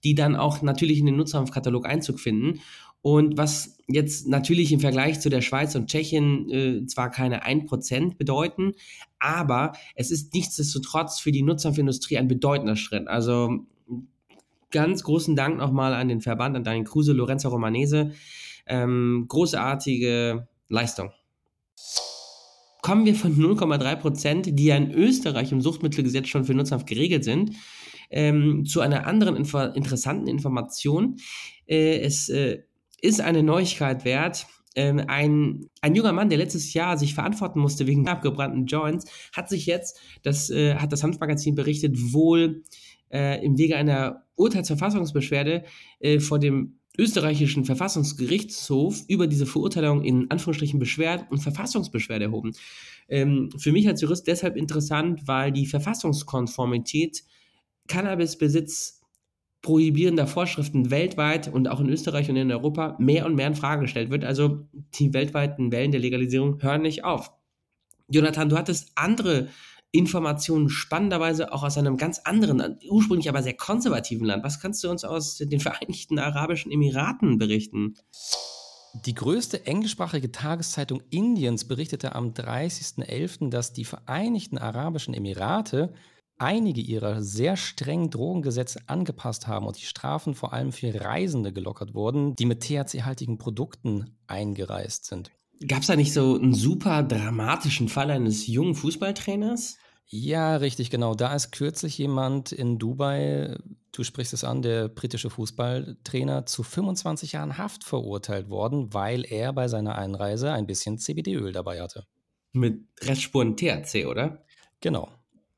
die 0.04 0.16
dann 0.16 0.36
auch 0.36 0.62
natürlich 0.62 1.00
in 1.00 1.06
den 1.06 1.16
Nutzerkatalog 1.16 1.86
Einzug 1.86 2.20
finden. 2.20 2.60
Und 3.02 3.38
was 3.38 3.78
jetzt 3.88 4.28
natürlich 4.28 4.72
im 4.72 4.80
Vergleich 4.80 5.20
zu 5.20 5.30
der 5.30 5.42
Schweiz 5.42 5.76
und 5.76 5.88
Tschechien 5.88 6.50
äh, 6.50 6.86
zwar 6.86 7.10
keine 7.10 7.46
1% 7.46 8.18
bedeuten, 8.18 8.74
aber 9.20 9.74
es 9.96 10.12
ist 10.12 10.34
nichtsdestotrotz 10.34 11.20
für 11.20 11.32
die 11.32 11.42
Nutzerindustrie 11.42 12.18
ein 12.18 12.28
bedeutender 12.28 12.76
Schritt. 12.76 13.08
Also 13.08 13.66
ganz 14.72 15.04
großen 15.04 15.36
Dank 15.36 15.58
nochmal 15.58 15.94
an 15.94 16.08
den 16.08 16.22
Verband, 16.22 16.56
an 16.56 16.64
Daniel 16.64 16.86
Kruse, 16.86 17.14
Lorenzo 17.14 17.50
Romanese. 17.50 18.12
Ähm, 18.66 19.26
großartige 19.28 20.48
Leistung. 20.70 21.12
Kommen 22.82 23.06
wir 23.06 23.16
von 23.16 23.36
0,3%, 23.36 24.54
die 24.54 24.66
ja 24.66 24.76
in 24.76 24.92
Österreich 24.92 25.52
im 25.52 25.62
Suchtmittelgesetz 25.62 26.28
schon 26.28 26.46
für 26.46 26.56
Nutzhaft 26.56 26.88
geregelt 26.88 27.24
sind, 27.24 27.56
ähm, 28.10 28.66
zu 28.66 28.82
einer 28.82 29.06
anderen 29.06 29.36
info 29.36 29.60
interessanten 29.60 30.28
Information. 30.28 31.18
Äh, 31.68 32.00
es 32.00 32.30
äh, 32.30 32.64
ist 33.02 33.22
eine 33.22 33.44
Neuigkeit 33.44 34.06
wert. 34.06 34.48
Ähm, 34.74 35.04
ein, 35.08 35.68
ein 35.82 35.96
junger 35.96 36.14
Mann, 36.14 36.30
der 36.30 36.38
letztes 36.38 36.74
Jahr 36.74 36.98
sich 36.98 37.14
verantworten 37.14 37.60
musste 37.60 37.88
wegen 37.88 38.08
abgebrannten 38.08 38.68
Joints, 38.68 39.06
hat 39.34 39.50
sich 39.50 39.66
jetzt, 39.66 40.00
das 40.24 40.50
äh, 40.50 40.76
hat 40.76 40.94
das 40.94 41.04
Hanfmagazin 41.04 41.56
berichtet, 41.56 41.98
wohl 42.14 42.64
äh, 43.12 43.44
im 43.44 43.58
Wege 43.58 43.76
einer 43.76 44.24
Urteilsverfassungsbeschwerde 44.36 45.66
äh, 46.00 46.20
vor 46.20 46.40
dem 46.40 46.80
österreichischen 46.98 47.66
Verfassungsgerichtshof 47.66 49.04
über 49.08 49.28
diese 49.28 49.46
Verurteilung 49.46 50.04
in 50.04 50.30
Anführungsstrichen 50.30 50.80
Beschwert 50.80 51.30
und 51.32 51.40
Verfassungsbeschwerde 51.40 52.26
erhoben. 52.26 52.54
Ähm, 53.08 53.50
für 53.58 53.72
mich 53.72 53.88
als 53.88 54.02
Jurist 54.02 54.28
deshalb 54.28 54.56
interessant, 54.56 55.28
weil 55.28 55.52
die 55.52 55.66
Verfassungskonformität 55.66 57.24
Cannabisbesitz 57.88 59.01
prohibierender 59.62 60.28
Vorschriften 60.28 60.90
weltweit 60.90 61.48
und 61.48 61.68
auch 61.68 61.80
in 61.80 61.90
Österreich 61.90 62.30
und 62.30 62.36
in 62.36 62.52
Europa 62.52 62.96
mehr 63.00 63.26
und 63.26 63.36
mehr 63.36 63.48
in 63.48 63.56
Frage 63.56 63.84
gestellt 63.84 64.10
wird. 64.10 64.24
Also 64.24 64.68
die 64.96 65.14
weltweiten 65.14 65.72
Wellen 65.72 65.92
der 65.92 66.02
Legalisierung 66.02 66.62
hören 66.62 66.82
nicht 66.82 67.04
auf. 67.04 67.32
Jonathan, 68.08 68.50
du 68.50 68.58
hattest 68.58 68.92
andere 68.96 69.50
Informationen 69.92 70.70
spannenderweise 70.70 71.52
auch 71.52 71.64
aus 71.64 71.78
einem 71.78 71.98
ganz 71.98 72.20
anderen, 72.20 72.80
ursprünglich 72.90 73.30
aber 73.30 73.44
sehr 73.44 73.54
konservativen 73.54 74.26
Land. 74.26 74.44
Was 74.44 74.60
kannst 74.60 74.84
du 74.84 74.90
uns 74.90 75.04
aus 75.04 75.38
den 75.38 75.60
Vereinigten 75.60 76.18
Arabischen 76.18 76.72
Emiraten 76.72 77.38
berichten? 77.38 77.96
Die 79.06 79.14
größte 79.14 79.66
englischsprachige 79.66 80.32
Tageszeitung 80.32 81.02
Indiens 81.10 81.66
berichtete 81.66 82.16
am 82.16 82.34
30.11., 82.34 83.50
dass 83.50 83.74
die 83.74 83.86
Vereinigten 83.86 84.58
Arabischen 84.58 85.14
Emirate 85.14 85.94
einige 86.42 86.82
ihrer 86.82 87.22
sehr 87.22 87.56
strengen 87.56 88.10
Drogengesetze 88.10 88.80
angepasst 88.88 89.48
haben 89.48 89.68
und 89.68 89.80
die 89.80 89.86
Strafen 89.86 90.34
vor 90.34 90.54
allem 90.54 90.72
für 90.72 90.94
Reisende 91.00 91.54
gelockert 91.54 91.94
wurden, 91.94 92.36
die 92.36 92.46
mit 92.46 92.62
THC-haltigen 92.62 93.38
Produkten 93.38 94.18
eingereist 94.28 95.06
sind. 95.06 95.32
Gab 95.68 95.82
es 95.82 95.88
da 95.88 95.96
nicht 95.96 96.14
so 96.14 96.36
einen 96.36 96.56
super 96.56 97.04
dramatischen 97.04 97.88
Fall 97.88 98.10
eines 98.10 98.48
jungen 98.48 98.74
Fußballtrainers? 98.74 99.78
Ja, 100.08 100.58
richtig, 100.58 100.90
genau. 100.90 101.14
Da 101.14 101.34
ist 101.36 101.52
kürzlich 101.52 101.98
jemand 101.98 102.52
in 102.52 102.80
Dubai, 102.80 103.58
du 103.92 104.04
sprichst 104.04 104.34
es 104.34 104.44
an, 104.44 104.62
der 104.62 104.90
britische 104.90 105.30
Fußballtrainer, 105.30 106.48
zu 106.48 106.64
25 106.64 107.34
Jahren 107.34 107.58
Haft 107.58 107.84
verurteilt 107.84 108.50
worden, 108.50 108.94
weil 108.94 109.24
er 109.26 109.54
bei 109.54 109.68
seiner 109.68 109.96
Einreise 109.96 110.52
ein 110.52 110.66
bisschen 110.66 110.98
CBD-Öl 110.98 111.54
dabei 111.54 111.82
hatte. 111.82 112.08
Mit 112.52 112.82
Restspuren 113.02 113.56
THC, 113.56 114.08
oder? 114.08 114.44
Genau. 114.82 115.08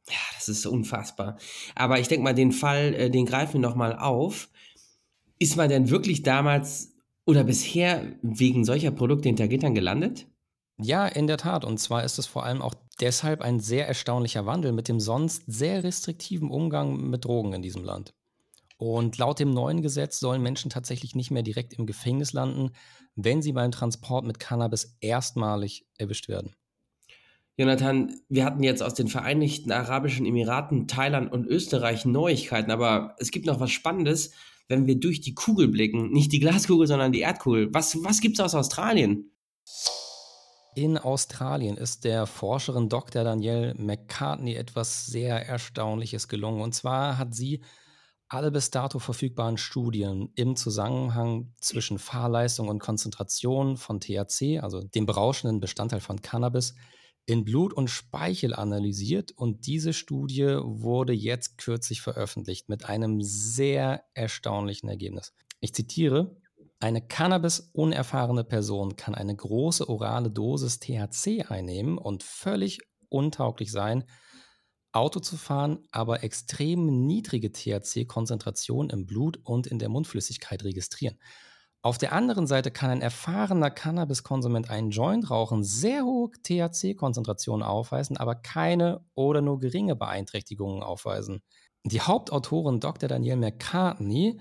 Ja, 0.10 0.16
das 0.36 0.50
ist 0.50 0.66
unfassbar. 0.66 1.38
Aber 1.76 2.00
ich 2.00 2.08
denke 2.08 2.24
mal, 2.24 2.34
den 2.34 2.52
Fall, 2.52 2.94
äh, 2.94 3.10
den 3.10 3.26
greifen 3.26 3.54
wir 3.54 3.62
nochmal 3.62 3.98
auf. 3.98 4.50
Ist 5.40 5.56
man 5.56 5.70
denn 5.70 5.90
wirklich 5.90 6.24
damals 6.24 6.94
oder 7.26 7.44
bisher 7.44 8.16
wegen 8.22 8.66
solcher 8.66 8.92
Produkte 8.92 9.30
hinter 9.30 9.48
Gittern 9.48 9.76
gelandet? 9.76 10.28
Ja, 10.78 11.08
in 11.08 11.28
der 11.28 11.38
Tat. 11.38 11.64
Und 11.64 11.80
zwar 11.80 12.04
ist 12.04 12.20
es 12.20 12.26
vor 12.26 12.44
allem 12.44 12.62
auch 12.62 12.74
deshalb 13.00 13.42
ein 13.42 13.60
sehr 13.60 13.88
erstaunlicher 13.88 14.46
Wandel 14.46 14.72
mit 14.72 14.88
dem 14.88 15.00
sonst 15.00 15.44
sehr 15.48 15.84
restriktiven 15.84 16.50
Umgang 16.50 17.10
mit 17.10 17.26
Drogen 17.26 17.54
in 17.54 17.62
diesem 17.62 17.84
Land. 17.84 18.14
Und 18.78 19.18
laut 19.18 19.40
dem 19.40 19.52
neuen 19.52 19.82
Gesetz 19.82 20.20
sollen 20.20 20.42
Menschen 20.42 20.70
tatsächlich 20.70 21.16
nicht 21.16 21.32
mehr 21.32 21.44
direkt 21.44 21.74
im 21.74 21.86
Gefängnis 21.86 22.34
landen, 22.34 22.72
wenn 23.16 23.42
sie 23.42 23.54
beim 23.54 23.72
Transport 23.72 24.26
mit 24.26 24.40
Cannabis 24.40 24.98
erstmalig 25.00 25.86
erwischt 25.98 26.28
werden. 26.28 26.56
Jonathan, 27.56 28.20
wir 28.30 28.46
hatten 28.46 28.64
jetzt 28.64 28.82
aus 28.82 28.96
den 28.96 29.08
Vereinigten 29.08 29.72
Arabischen 29.72 30.26
Emiraten, 30.26 30.88
Thailand 30.88 31.32
und 31.32 31.46
Österreich 31.46 32.04
Neuigkeiten, 32.04 32.72
aber 32.72 33.16
es 33.20 33.30
gibt 33.30 33.46
noch 33.46 33.60
was 33.60 33.70
Spannendes, 33.70 34.34
wenn 34.68 34.88
wir 34.88 35.00
durch 35.00 35.22
die 35.22 35.36
Kugel 35.36 35.68
blicken. 35.68 36.12
Nicht 36.12 36.32
die 36.32 36.40
Glaskugel, 36.40 36.88
sondern 36.88 37.12
die 37.12 37.20
Erdkugel. 37.20 37.72
Was, 37.72 38.04
was 38.04 38.22
gibt 38.22 38.40
es 38.40 38.44
aus 38.44 38.56
Australien? 38.56 39.32
In 40.76 40.98
Australien 40.98 41.78
ist 41.78 42.04
der 42.04 42.26
Forscherin 42.26 42.90
Dr. 42.90 43.24
Danielle 43.24 43.76
McCartney 43.76 44.56
etwas 44.56 45.06
sehr 45.06 45.46
Erstaunliches 45.48 46.28
gelungen. 46.28 46.62
Und 46.62 46.74
zwar 46.74 47.20
hat 47.20 47.36
sie 47.36 47.62
alle 48.28 48.50
bis 48.50 48.72
dato 48.72 48.98
verfügbaren 48.98 49.58
Studien 49.58 50.32
im 50.34 50.56
Zusammenhang 50.56 51.54
zwischen 51.62 52.00
Fahrleistung 52.00 52.70
und 52.70 52.80
Konzentration 52.80 53.78
von 53.78 54.00
THC, 54.00 54.60
also 54.62 54.82
dem 54.82 55.06
berauschenden 55.06 55.60
Bestandteil 55.60 56.00
von 56.00 56.20
Cannabis, 56.22 56.74
in 57.26 57.46
Blut 57.46 57.74
und 57.74 57.90
Speichel 57.90 58.54
analysiert 58.54 59.32
und 59.32 59.66
diese 59.66 59.94
Studie 59.94 60.58
wurde 60.62 61.14
jetzt 61.14 61.58
kürzlich 61.58 62.02
veröffentlicht 62.02 62.68
mit 62.70 62.86
einem 62.86 63.22
sehr 63.22 64.04
erstaunlichen 64.14 64.90
Ergebnis. 64.90 65.34
Ich 65.62 65.74
zitiere, 65.74 66.36
eine 66.80 67.02
Cannabis-unerfahrene 67.02 68.44
Person 68.44 68.98
kann 68.98 69.16
eine 69.16 69.34
große 69.34 69.88
orale 69.88 70.30
Dosis 70.30 70.80
THC 70.80 71.46
einnehmen 71.48 71.98
und 71.98 72.24
völlig 72.24 72.80
untauglich 73.08 73.72
sein, 73.72 74.04
Auto 74.92 75.22
zu 75.22 75.38
fahren, 75.38 75.80
aber 75.92 76.24
extrem 76.24 77.06
niedrige 77.08 77.52
THC-Konzentrationen 77.52 78.90
im 78.92 79.08
Blut 79.08 79.40
und 79.44 79.66
in 79.66 79.80
der 79.80 79.90
Mundflüssigkeit 79.90 80.64
registrieren. 80.64 81.18
Auf 81.86 81.98
der 81.98 82.14
anderen 82.14 82.48
Seite 82.48 82.72
kann 82.72 82.90
ein 82.90 83.02
erfahrener 83.02 83.70
Cannabiskonsument 83.70 84.70
einen 84.70 84.92
Joint 84.92 85.30
rauchen, 85.30 85.66
sehr 85.66 86.06
hohe 86.06 86.32
THC-Konzentrationen 86.32 87.62
aufweisen, 87.62 88.16
aber 88.16 88.36
keine 88.36 89.02
oder 89.16 89.42
nur 89.42 89.60
geringe 89.60 89.98
Beeinträchtigungen 89.98 90.82
aufweisen. 90.82 91.42
Die 91.84 92.00
Hauptautorin 92.00 92.80
Dr. 92.80 93.10
Danielle 93.10 93.36
McCartney 93.36 94.40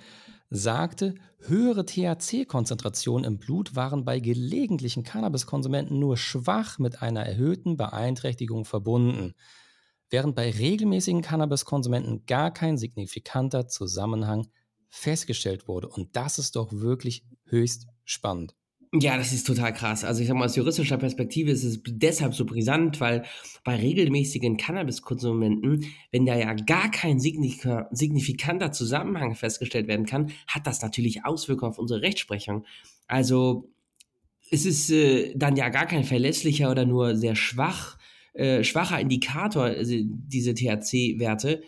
sagte, 0.50 1.16
höhere 1.40 1.84
THC-Konzentrationen 1.84 3.24
im 3.24 3.40
Blut 3.40 3.74
waren 3.74 4.04
bei 4.04 4.20
gelegentlichen 4.20 5.02
Cannabiskonsumenten 5.02 5.98
nur 5.98 6.16
schwach 6.16 6.78
mit 6.78 7.02
einer 7.02 7.26
erhöhten 7.26 7.76
Beeinträchtigung 7.76 8.64
verbunden, 8.64 9.34
während 10.10 10.36
bei 10.36 10.48
regelmäßigen 10.48 11.22
Cannabiskonsumenten 11.22 12.24
gar 12.26 12.52
kein 12.52 12.78
signifikanter 12.78 13.66
Zusammenhang 13.66 14.46
festgestellt 14.92 15.66
wurde. 15.68 15.88
Und 15.88 16.14
das 16.16 16.38
ist 16.38 16.54
doch 16.54 16.70
wirklich 16.70 17.24
höchst 17.46 17.86
spannend. 18.04 18.54
Ja, 18.94 19.16
das 19.16 19.32
ist 19.32 19.46
total 19.46 19.72
krass. 19.72 20.04
Also 20.04 20.20
ich 20.20 20.28
sag 20.28 20.36
mal, 20.36 20.44
aus 20.44 20.54
juristischer 20.54 20.98
Perspektive 20.98 21.50
ist 21.50 21.64
es 21.64 21.80
deshalb 21.82 22.34
so 22.34 22.44
brisant, 22.44 23.00
weil 23.00 23.24
bei 23.64 23.74
regelmäßigen 23.76 24.58
Cannabiskonsumenten, 24.58 25.86
wenn 26.10 26.26
da 26.26 26.36
ja 26.36 26.52
gar 26.52 26.90
kein 26.90 27.18
signifikanter 27.18 28.70
Zusammenhang 28.70 29.34
festgestellt 29.34 29.88
werden 29.88 30.04
kann, 30.04 30.30
hat 30.46 30.66
das 30.66 30.82
natürlich 30.82 31.24
Auswirkungen 31.24 31.72
auf 31.72 31.78
unsere 31.78 32.02
Rechtsprechung. 32.02 32.66
Also 33.06 33.70
es 34.50 34.66
ist 34.66 34.90
äh, 34.90 35.32
dann 35.36 35.56
ja 35.56 35.70
gar 35.70 35.86
kein 35.86 36.04
verlässlicher 36.04 36.70
oder 36.70 36.84
nur 36.84 37.16
sehr 37.16 37.34
schwach, 37.34 37.96
äh, 38.34 38.62
schwacher 38.62 39.00
Indikator, 39.00 39.64
also 39.64 39.94
diese 40.04 40.52
THC-Werte, 40.52 41.62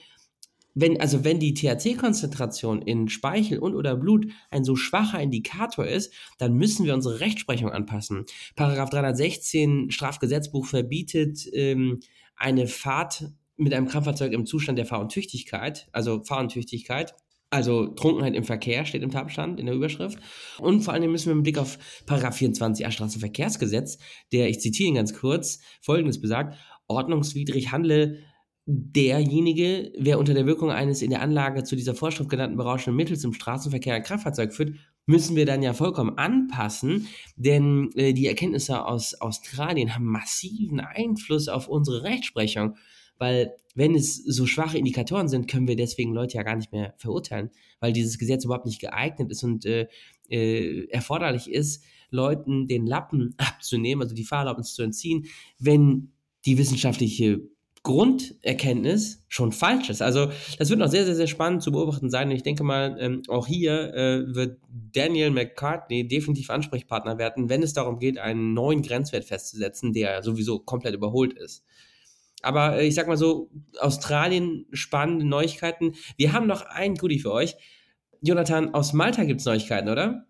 wenn, 0.74 1.00
also 1.00 1.24
wenn 1.24 1.38
die 1.38 1.54
THC-Konzentration 1.54 2.82
in 2.82 3.08
Speichel 3.08 3.58
und 3.58 3.74
oder 3.74 3.96
Blut 3.96 4.26
ein 4.50 4.64
so 4.64 4.76
schwacher 4.76 5.20
Indikator 5.20 5.86
ist, 5.86 6.12
dann 6.38 6.54
müssen 6.54 6.84
wir 6.84 6.94
unsere 6.94 7.20
Rechtsprechung 7.20 7.70
anpassen. 7.70 8.26
Paragraph 8.56 8.90
316 8.90 9.90
Strafgesetzbuch 9.90 10.66
verbietet 10.66 11.48
ähm, 11.52 12.00
eine 12.36 12.66
Fahrt 12.66 13.30
mit 13.56 13.72
einem 13.72 13.86
Kraftfahrzeug 13.86 14.32
im 14.32 14.46
Zustand 14.46 14.78
der 14.78 14.86
Fahruntüchtigkeit, 14.86 15.88
also 15.92 16.24
Fahruntüchtigkeit, 16.24 17.14
also 17.50 17.86
Trunkenheit 17.86 18.34
im 18.34 18.42
Verkehr 18.42 18.84
steht 18.84 19.04
im 19.04 19.12
Tatbestand 19.12 19.60
in 19.60 19.66
der 19.66 19.76
Überschrift. 19.76 20.18
Und 20.58 20.80
vor 20.80 20.92
allem 20.92 21.12
müssen 21.12 21.28
wir 21.28 21.36
mit 21.36 21.44
Blick 21.44 21.58
auf 21.58 21.78
Paragraph 22.04 22.36
24a 22.36 22.90
Straßenverkehrsgesetz, 22.90 23.98
der, 24.32 24.48
ich 24.48 24.58
zitiere 24.58 24.88
ihn 24.88 24.96
ganz 24.96 25.14
kurz, 25.14 25.60
folgendes 25.80 26.20
besagt, 26.20 26.58
ordnungswidrig 26.88 27.70
handle 27.70 28.18
derjenige, 28.66 29.92
wer 29.98 30.18
unter 30.18 30.32
der 30.32 30.46
Wirkung 30.46 30.70
eines 30.70 31.02
in 31.02 31.10
der 31.10 31.20
Anlage 31.20 31.64
zu 31.64 31.76
dieser 31.76 31.94
Vorschrift 31.94 32.30
genannten 32.30 32.56
berauschenden 32.56 32.96
Mittels 32.96 33.24
im 33.24 33.34
Straßenverkehr 33.34 33.94
ein 33.94 34.02
Kraftfahrzeug 34.02 34.54
führt, 34.54 34.74
müssen 35.06 35.36
wir 35.36 35.44
dann 35.44 35.62
ja 35.62 35.74
vollkommen 35.74 36.16
anpassen, 36.16 37.06
denn 37.36 37.90
äh, 37.94 38.14
die 38.14 38.26
Erkenntnisse 38.26 38.86
aus 38.86 39.14
Australien 39.20 39.94
haben 39.94 40.06
massiven 40.06 40.80
Einfluss 40.80 41.48
auf 41.48 41.68
unsere 41.68 42.04
Rechtsprechung, 42.04 42.76
weil 43.18 43.54
wenn 43.74 43.94
es 43.94 44.16
so 44.16 44.46
schwache 44.46 44.78
Indikatoren 44.78 45.28
sind, 45.28 45.46
können 45.46 45.68
wir 45.68 45.76
deswegen 45.76 46.14
Leute 46.14 46.38
ja 46.38 46.42
gar 46.42 46.56
nicht 46.56 46.72
mehr 46.72 46.94
verurteilen, 46.96 47.50
weil 47.80 47.92
dieses 47.92 48.18
Gesetz 48.18 48.44
überhaupt 48.44 48.66
nicht 48.66 48.80
geeignet 48.80 49.30
ist 49.30 49.44
und 49.44 49.66
äh, 49.66 49.88
äh, 50.30 50.86
erforderlich 50.88 51.50
ist, 51.50 51.84
Leuten 52.10 52.66
den 52.66 52.86
Lappen 52.86 53.34
abzunehmen, 53.38 54.02
also 54.02 54.14
die 54.14 54.24
Fahrerlaubnis 54.24 54.72
zu 54.72 54.82
entziehen, 54.82 55.26
wenn 55.58 56.12
die 56.46 56.56
wissenschaftliche 56.56 57.42
Grunderkenntnis 57.84 59.22
schon 59.28 59.52
falsch 59.52 59.90
ist. 59.90 60.00
Also 60.00 60.30
das 60.58 60.70
wird 60.70 60.80
noch 60.80 60.88
sehr, 60.88 61.04
sehr, 61.04 61.14
sehr 61.14 61.26
spannend 61.26 61.62
zu 61.62 61.70
beobachten 61.70 62.08
sein. 62.08 62.28
Und 62.28 62.34
ich 62.34 62.42
denke 62.42 62.64
mal, 62.64 62.96
ähm, 62.98 63.22
auch 63.28 63.46
hier 63.46 63.94
äh, 63.94 64.34
wird 64.34 64.58
Daniel 64.70 65.30
McCartney 65.30 66.08
definitiv 66.08 66.48
Ansprechpartner 66.48 67.18
werden, 67.18 67.50
wenn 67.50 67.62
es 67.62 67.74
darum 67.74 67.98
geht, 67.98 68.18
einen 68.18 68.54
neuen 68.54 68.80
Grenzwert 68.80 69.26
festzusetzen, 69.26 69.92
der 69.92 70.22
sowieso 70.22 70.58
komplett 70.60 70.94
überholt 70.94 71.34
ist. 71.34 71.62
Aber 72.40 72.78
äh, 72.78 72.86
ich 72.86 72.94
sag 72.94 73.06
mal 73.06 73.18
so, 73.18 73.50
Australien, 73.78 74.64
spannende 74.72 75.26
Neuigkeiten. 75.26 75.94
Wir 76.16 76.32
haben 76.32 76.46
noch 76.46 76.62
ein 76.62 76.94
Goodie 76.94 77.18
für 77.18 77.32
euch. 77.32 77.54
Jonathan, 78.22 78.72
aus 78.72 78.94
Malta 78.94 79.24
gibt 79.24 79.40
es 79.40 79.46
Neuigkeiten, 79.46 79.90
oder? 79.90 80.26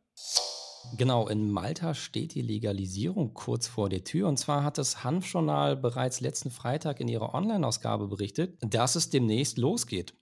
Genau, 0.97 1.29
in 1.29 1.51
Malta 1.51 1.95
steht 1.95 2.35
die 2.35 2.43
Legalisierung 2.43 3.35
kurz 3.35 3.67
vor 3.67 3.89
der 3.89 4.05
Tür. 4.05 4.29
Und 4.29 4.39
zwar 4.39 4.63
hat 4.63 4.79
das 4.79 5.03
Hanfjournal 5.03 5.77
bereits 5.77 6.21
letzten 6.21 6.51
Freitag 6.51 7.01
in 7.01 7.09
ihrer 7.09 7.35
Online-Ausgabe 7.35 8.07
berichtet, 8.07 8.57
dass 8.61 8.95
es 8.95 9.11
demnächst 9.11 9.59
losgeht. 9.59 10.15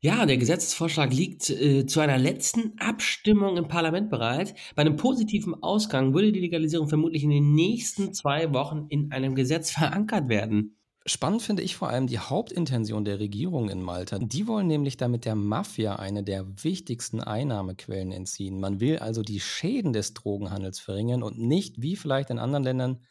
Ja, 0.00 0.26
der 0.26 0.36
Gesetzesvorschlag 0.36 1.12
liegt 1.12 1.48
äh, 1.50 1.86
zu 1.86 2.00
einer 2.00 2.18
letzten 2.18 2.78
Abstimmung 2.78 3.56
im 3.56 3.66
Parlament 3.66 4.10
bereit. 4.10 4.54
Bei 4.74 4.82
einem 4.82 4.96
positiven 4.96 5.60
Ausgang 5.62 6.14
würde 6.14 6.32
die 6.32 6.40
Legalisierung 6.40 6.88
vermutlich 6.88 7.24
in 7.24 7.30
den 7.30 7.54
nächsten 7.54 8.12
zwei 8.12 8.52
Wochen 8.52 8.86
in 8.88 9.10
einem 9.10 9.34
Gesetz 9.34 9.70
verankert 9.70 10.28
werden. 10.28 10.76
Spannend 11.08 11.42
finde 11.42 11.62
ich 11.62 11.76
vor 11.76 11.88
allem 11.88 12.08
die 12.08 12.18
Hauptintention 12.18 13.04
der 13.04 13.20
Regierung 13.20 13.70
in 13.70 13.80
Malta. 13.80 14.18
Die 14.18 14.48
wollen 14.48 14.66
nämlich 14.66 14.96
damit 14.96 15.24
der 15.24 15.36
Mafia 15.36 15.96
eine 15.96 16.24
der 16.24 16.64
wichtigsten 16.64 17.20
Einnahmequellen 17.20 18.10
entziehen. 18.10 18.58
Man 18.58 18.80
will 18.80 18.98
also 18.98 19.22
die 19.22 19.38
Schäden 19.38 19.92
des 19.92 20.14
Drogenhandels 20.14 20.80
verringern 20.80 21.22
und 21.22 21.38
nicht, 21.38 21.80
wie 21.80 21.94
vielleicht 21.94 22.30
in 22.30 22.40
anderen 22.40 22.64
Ländern, 22.64 23.02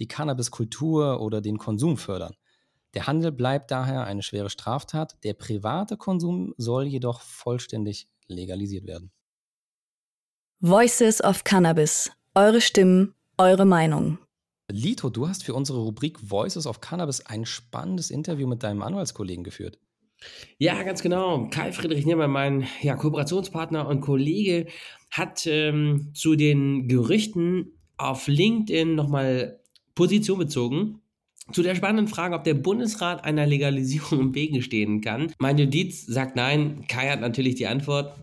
die 0.00 0.06
Cannabiskultur 0.06 1.22
oder 1.22 1.40
den 1.40 1.56
Konsum 1.56 1.96
fördern. 1.96 2.34
Der 2.92 3.06
Handel 3.06 3.32
bleibt 3.32 3.70
daher 3.70 4.04
eine 4.04 4.22
schwere 4.22 4.50
Straftat. 4.50 5.16
Der 5.24 5.32
private 5.32 5.96
Konsum 5.96 6.52
soll 6.58 6.86
jedoch 6.86 7.22
vollständig 7.22 8.08
legalisiert 8.26 8.86
werden. 8.86 9.12
Voices 10.60 11.24
of 11.24 11.44
Cannabis. 11.44 12.12
Eure 12.34 12.60
Stimmen, 12.60 13.14
eure 13.38 13.64
Meinung. 13.64 14.18
Lito, 14.70 15.10
du 15.10 15.28
hast 15.28 15.44
für 15.44 15.54
unsere 15.54 15.80
Rubrik 15.80 16.18
Voices 16.22 16.66
of 16.66 16.80
Cannabis 16.80 17.26
ein 17.26 17.44
spannendes 17.44 18.10
Interview 18.10 18.46
mit 18.46 18.62
deinem 18.62 18.82
Anwaltskollegen 18.82 19.44
geführt. 19.44 19.78
Ja, 20.58 20.82
ganz 20.82 21.02
genau. 21.02 21.48
Kai 21.50 21.72
Friedrich 21.72 22.04
Niemann, 22.04 22.30
mein 22.30 22.66
ja, 22.82 22.94
Kooperationspartner 22.94 23.88
und 23.88 24.00
Kollege, 24.00 24.66
hat 25.10 25.46
ähm, 25.46 26.10
zu 26.14 26.36
den 26.36 26.88
Gerüchten 26.88 27.72
auf 27.96 28.28
LinkedIn 28.28 28.94
nochmal 28.94 29.60
Position 29.94 30.38
bezogen. 30.38 31.00
Zu 31.52 31.62
der 31.62 31.74
spannenden 31.74 32.06
Frage, 32.06 32.36
ob 32.36 32.44
der 32.44 32.54
Bundesrat 32.54 33.24
einer 33.24 33.46
Legalisierung 33.46 34.20
im 34.20 34.34
Wege 34.34 34.62
stehen 34.62 35.00
kann. 35.00 35.32
Mein 35.38 35.58
Judiz 35.58 36.06
sagt 36.06 36.36
nein. 36.36 36.84
Kai 36.86 37.08
hat 37.08 37.20
natürlich 37.20 37.56
die 37.56 37.66
Antwort. 37.66 38.14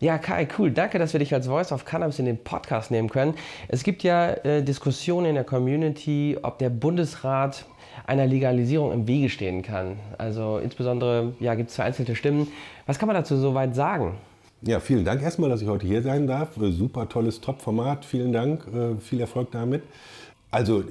Ja, 0.00 0.16
Kai, 0.16 0.48
cool. 0.58 0.70
Danke, 0.70 0.98
dass 0.98 1.12
wir 1.12 1.20
dich 1.20 1.34
als 1.34 1.46
Voice 1.46 1.72
of 1.72 1.84
Cannabis 1.84 2.18
in 2.18 2.24
den 2.24 2.38
Podcast 2.38 2.90
nehmen 2.90 3.10
können. 3.10 3.34
Es 3.68 3.82
gibt 3.82 4.02
ja 4.02 4.30
äh, 4.30 4.62
Diskussionen 4.62 5.26
in 5.26 5.34
der 5.34 5.44
Community, 5.44 6.38
ob 6.40 6.58
der 6.58 6.70
Bundesrat 6.70 7.66
einer 8.06 8.26
Legalisierung 8.26 8.92
im 8.92 9.06
Wege 9.06 9.28
stehen 9.28 9.60
kann. 9.60 9.98
Also 10.16 10.56
insbesondere 10.56 11.34
ja, 11.38 11.54
gibt 11.54 11.68
es 11.68 11.74
vereinzelte 11.74 12.16
Stimmen. 12.16 12.48
Was 12.86 12.98
kann 12.98 13.08
man 13.08 13.14
dazu 13.14 13.36
soweit 13.36 13.74
sagen? 13.74 14.14
Ja, 14.62 14.80
vielen 14.80 15.04
Dank 15.04 15.20
erstmal, 15.20 15.50
dass 15.50 15.60
ich 15.60 15.68
heute 15.68 15.86
hier 15.86 16.00
sein 16.00 16.26
darf. 16.26 16.56
Äh, 16.56 16.72
super 16.72 17.06
tolles 17.06 17.42
Top-Format. 17.42 18.06
Vielen 18.06 18.32
Dank. 18.32 18.66
Äh, 18.74 18.98
viel 19.00 19.20
Erfolg 19.20 19.50
damit. 19.50 19.82
Also 20.50 20.82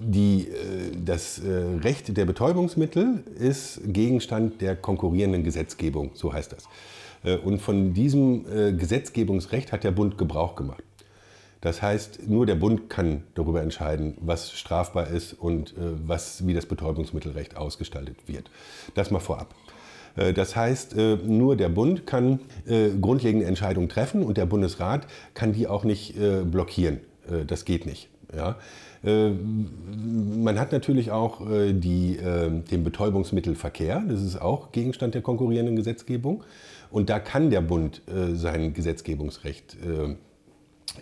die, 0.00 0.48
äh, 0.48 0.96
das 1.04 1.40
Recht 1.44 2.16
der 2.16 2.24
Betäubungsmittel 2.24 3.22
ist 3.38 3.80
Gegenstand 3.86 4.60
der 4.60 4.74
konkurrierenden 4.74 5.44
Gesetzgebung, 5.44 6.10
so 6.14 6.32
heißt 6.32 6.50
das. 6.50 6.68
Äh, 7.24 7.36
und 7.36 7.60
von 7.60 7.94
diesem 7.94 8.44
äh, 8.46 8.72
Gesetzgebungsrecht 8.72 9.72
hat 9.72 9.84
der 9.84 9.92
Bund 9.92 10.18
Gebrauch 10.18 10.54
gemacht. 10.54 10.82
Das 11.60 11.80
heißt, 11.80 12.28
nur 12.28 12.44
der 12.44 12.56
Bund 12.56 12.90
kann 12.90 13.22
darüber 13.34 13.62
entscheiden, 13.62 14.16
was 14.20 14.50
strafbar 14.52 15.06
ist 15.06 15.32
und 15.32 15.72
äh, 15.72 15.92
was, 16.04 16.46
wie 16.46 16.54
das 16.54 16.66
Betäubungsmittelrecht 16.66 17.56
ausgestaltet 17.56 18.16
wird. 18.26 18.50
Das 18.94 19.10
mal 19.10 19.20
vorab. 19.20 19.54
Das 20.14 20.56
heißt, 20.56 20.94
nur 21.24 21.56
der 21.56 21.70
Bund 21.70 22.06
kann 22.06 22.40
grundlegende 23.00 23.46
Entscheidungen 23.46 23.88
treffen 23.88 24.22
und 24.24 24.36
der 24.36 24.44
Bundesrat 24.44 25.06
kann 25.32 25.54
die 25.54 25.66
auch 25.66 25.84
nicht 25.84 26.14
blockieren. 26.50 27.00
Das 27.46 27.64
geht 27.64 27.86
nicht. 27.86 28.11
Ja? 28.34 28.56
Man 29.04 30.60
hat 30.60 30.70
natürlich 30.70 31.10
auch 31.10 31.40
die, 31.44 32.18
den 32.70 32.84
Betäubungsmittelverkehr, 32.84 34.00
das 34.08 34.22
ist 34.22 34.40
auch 34.40 34.70
Gegenstand 34.70 35.14
der 35.14 35.22
konkurrierenden 35.22 35.74
Gesetzgebung. 35.74 36.44
Und 36.92 37.08
da 37.08 37.18
kann 37.18 37.50
der 37.50 37.62
Bund 37.62 38.02
äh, 38.06 38.34
sein 38.34 38.74
Gesetzgebungsrecht 38.74 39.76
äh, 39.82 40.14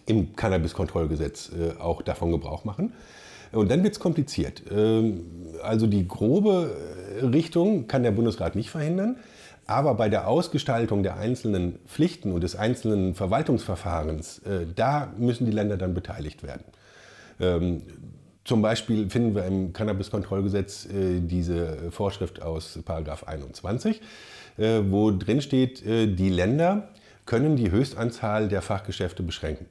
im 0.06 0.36
Cannabiskontrollgesetz 0.36 1.50
äh, 1.50 1.80
auch 1.80 2.00
davon 2.02 2.30
Gebrauch 2.30 2.64
machen. 2.64 2.92
Und 3.50 3.70
dann 3.72 3.82
wird 3.82 3.94
es 3.94 4.00
kompliziert. 4.00 4.62
Ähm, 4.70 5.24
also 5.64 5.88
die 5.88 6.06
grobe 6.06 6.76
Richtung 7.20 7.88
kann 7.88 8.04
der 8.04 8.12
Bundesrat 8.12 8.54
nicht 8.54 8.70
verhindern. 8.70 9.16
Aber 9.66 9.94
bei 9.94 10.08
der 10.08 10.28
Ausgestaltung 10.28 11.02
der 11.02 11.16
einzelnen 11.16 11.80
Pflichten 11.86 12.32
und 12.32 12.42
des 12.42 12.54
einzelnen 12.54 13.14
Verwaltungsverfahrens, 13.14 14.38
äh, 14.40 14.66
da 14.74 15.12
müssen 15.18 15.44
die 15.44 15.52
Länder 15.52 15.76
dann 15.76 15.92
beteiligt 15.92 16.44
werden. 16.44 16.64
Ähm, 17.40 17.82
zum 18.44 18.62
Beispiel 18.62 19.08
finden 19.08 19.34
wir 19.34 19.44
im 19.44 19.72
Cannabiskontrollgesetz 19.72 20.86
äh, 20.86 21.20
diese 21.20 21.90
Vorschrift 21.90 22.42
aus 22.42 22.78
Paragraph 22.84 23.24
21. 23.24 24.00
Äh, 24.58 24.80
wo 24.88 25.10
drin 25.10 25.40
steht, 25.40 25.84
äh, 25.86 26.06
die 26.06 26.30
Länder 26.30 26.88
können 27.26 27.56
die 27.56 27.70
Höchstanzahl 27.70 28.48
der 28.48 28.62
Fachgeschäfte 28.62 29.22
beschränken 29.22 29.66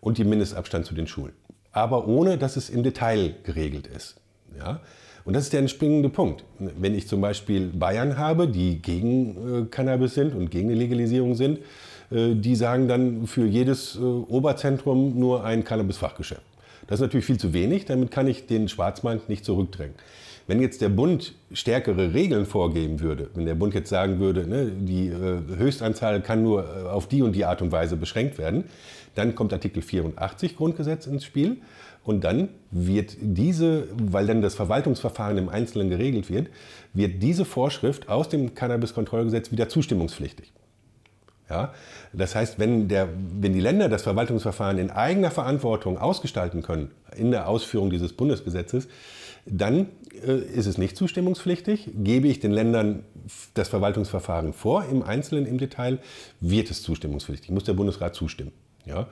und 0.00 0.18
den 0.18 0.28
Mindestabstand 0.28 0.86
zu 0.86 0.94
den 0.94 1.06
Schulen. 1.06 1.32
Aber 1.72 2.06
ohne, 2.06 2.38
dass 2.38 2.56
es 2.56 2.70
im 2.70 2.82
Detail 2.82 3.34
geregelt 3.42 3.86
ist. 3.88 4.16
Ja? 4.56 4.80
Und 5.24 5.34
das 5.34 5.44
ist 5.44 5.52
der 5.52 5.66
springende 5.68 6.10
Punkt. 6.10 6.44
Wenn 6.58 6.94
ich 6.94 7.08
zum 7.08 7.20
Beispiel 7.20 7.68
Bayern 7.68 8.18
habe, 8.18 8.46
die 8.46 8.80
gegen 8.80 9.64
äh, 9.64 9.66
Cannabis 9.66 10.14
sind 10.14 10.34
und 10.34 10.50
gegen 10.50 10.68
eine 10.68 10.78
Legalisierung 10.78 11.34
sind, 11.34 11.58
äh, 12.10 12.34
die 12.34 12.54
sagen 12.54 12.86
dann 12.86 13.26
für 13.26 13.46
jedes 13.46 13.96
äh, 13.96 14.00
Oberzentrum 14.00 15.18
nur 15.18 15.42
ein 15.42 15.64
Cannabis-Fachgeschäft. 15.64 16.42
Das 16.86 17.00
ist 17.00 17.02
natürlich 17.02 17.26
viel 17.26 17.38
zu 17.38 17.52
wenig, 17.52 17.84
damit 17.84 18.10
kann 18.10 18.26
ich 18.26 18.46
den 18.46 18.68
Schwarzmarkt 18.68 19.28
nicht 19.28 19.44
zurückdrängen. 19.44 19.94
Wenn 20.46 20.60
jetzt 20.60 20.82
der 20.82 20.90
Bund 20.90 21.34
stärkere 21.52 22.12
Regeln 22.12 22.44
vorgeben 22.44 23.00
würde, 23.00 23.30
wenn 23.34 23.46
der 23.46 23.54
Bund 23.54 23.72
jetzt 23.72 23.88
sagen 23.88 24.20
würde, 24.20 24.46
ne, 24.46 24.70
die 24.70 25.08
äh, 25.08 25.40
Höchstanzahl 25.56 26.20
kann 26.20 26.42
nur 26.42 26.64
äh, 26.64 26.82
auf 26.86 27.08
die 27.08 27.22
und 27.22 27.32
die 27.34 27.46
Art 27.46 27.62
und 27.62 27.72
Weise 27.72 27.96
beschränkt 27.96 28.36
werden, 28.36 28.64
dann 29.14 29.34
kommt 29.34 29.54
Artikel 29.54 29.82
84 29.82 30.56
Grundgesetz 30.56 31.06
ins 31.06 31.24
Spiel 31.24 31.58
und 32.02 32.24
dann 32.24 32.50
wird 32.70 33.16
diese, 33.20 33.88
weil 33.96 34.26
dann 34.26 34.42
das 34.42 34.54
Verwaltungsverfahren 34.54 35.38
im 35.38 35.48
Einzelnen 35.48 35.88
geregelt 35.88 36.28
wird, 36.28 36.48
wird 36.92 37.22
diese 37.22 37.46
Vorschrift 37.46 38.10
aus 38.10 38.28
dem 38.28 38.54
Cannabiskontrollgesetz 38.54 39.50
wieder 39.50 39.70
zustimmungspflichtig. 39.70 40.52
Ja? 41.54 41.72
Das 42.12 42.34
heißt, 42.34 42.58
wenn, 42.58 42.88
der, 42.88 43.08
wenn 43.40 43.52
die 43.52 43.60
Länder 43.60 43.88
das 43.88 44.02
Verwaltungsverfahren 44.02 44.78
in 44.78 44.90
eigener 44.90 45.30
Verantwortung 45.30 45.98
ausgestalten 45.98 46.62
können, 46.62 46.90
in 47.16 47.30
der 47.30 47.48
Ausführung 47.48 47.90
dieses 47.90 48.12
Bundesgesetzes, 48.12 48.88
dann 49.46 49.86
äh, 50.26 50.32
ist 50.32 50.66
es 50.66 50.78
nicht 50.78 50.96
zustimmungspflichtig. 50.96 51.90
Gebe 51.94 52.28
ich 52.28 52.40
den 52.40 52.50
Ländern 52.50 53.04
das 53.54 53.68
Verwaltungsverfahren 53.68 54.52
vor, 54.52 54.84
im 54.90 55.02
Einzelnen, 55.02 55.46
im 55.46 55.58
Detail, 55.58 55.98
wird 56.40 56.70
es 56.70 56.82
zustimmungspflichtig. 56.82 57.50
Muss 57.50 57.64
der 57.64 57.74
Bundesrat 57.74 58.14
zustimmen. 58.16 58.52
Ja? 58.84 59.06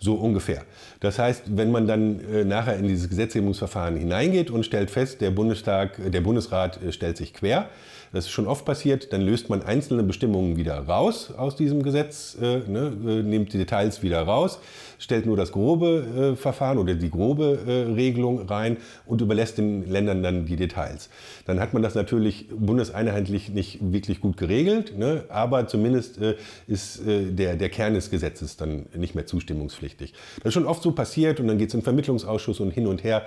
So 0.00 0.14
ungefähr. 0.14 0.64
Das 1.00 1.18
heißt, 1.18 1.56
wenn 1.56 1.70
man 1.70 1.86
dann 1.86 2.20
äh, 2.20 2.44
nachher 2.44 2.76
in 2.76 2.88
dieses 2.88 3.08
Gesetzgebungsverfahren 3.08 3.96
hineingeht 3.96 4.50
und 4.50 4.66
stellt 4.66 4.90
fest, 4.90 5.20
der 5.20 5.30
Bundestag, 5.30 6.00
der 6.10 6.20
Bundesrat 6.22 6.82
äh, 6.82 6.90
stellt 6.90 7.16
sich 7.16 7.32
quer, 7.34 7.68
das 8.14 8.26
ist 8.26 8.30
schon 8.30 8.46
oft 8.46 8.64
passiert, 8.64 9.12
dann 9.12 9.22
löst 9.22 9.50
man 9.50 9.62
einzelne 9.62 10.04
Bestimmungen 10.04 10.56
wieder 10.56 10.78
raus 10.78 11.32
aus 11.36 11.56
diesem 11.56 11.82
Gesetz, 11.82 12.36
äh, 12.40 12.58
ne, 12.58 12.92
äh, 13.04 13.22
nimmt 13.22 13.52
die 13.52 13.58
Details 13.58 14.04
wieder 14.04 14.22
raus, 14.22 14.60
stellt 15.00 15.26
nur 15.26 15.36
das 15.36 15.50
grobe 15.50 16.32
äh, 16.34 16.36
Verfahren 16.36 16.78
oder 16.78 16.94
die 16.94 17.10
grobe 17.10 17.58
äh, 17.66 17.92
Regelung 17.92 18.46
rein 18.46 18.76
und 19.04 19.20
überlässt 19.20 19.58
den 19.58 19.90
Ländern 19.90 20.22
dann 20.22 20.46
die 20.46 20.54
Details. 20.54 21.10
Dann 21.44 21.58
hat 21.58 21.74
man 21.74 21.82
das 21.82 21.96
natürlich 21.96 22.46
bundeseinheitlich 22.50 23.48
nicht 23.48 23.80
wirklich 23.80 24.20
gut 24.20 24.36
geregelt, 24.36 24.96
ne, 24.96 25.24
aber 25.28 25.66
zumindest 25.66 26.18
äh, 26.18 26.36
ist 26.68 27.04
äh, 27.04 27.32
der, 27.32 27.56
der 27.56 27.68
Kern 27.68 27.94
des 27.94 28.10
Gesetzes 28.10 28.56
dann 28.56 28.86
nicht 28.94 29.16
mehr 29.16 29.26
zustimmungspflichtig. 29.26 30.14
Das 30.36 30.50
ist 30.50 30.54
schon 30.54 30.66
oft 30.66 30.84
so 30.84 30.92
passiert 30.92 31.40
und 31.40 31.48
dann 31.48 31.58
geht 31.58 31.68
es 31.68 31.74
in 31.74 31.80
den 31.80 31.84
Vermittlungsausschuss 31.84 32.60
und 32.60 32.70
hin 32.70 32.86
und 32.86 33.02
her. 33.02 33.22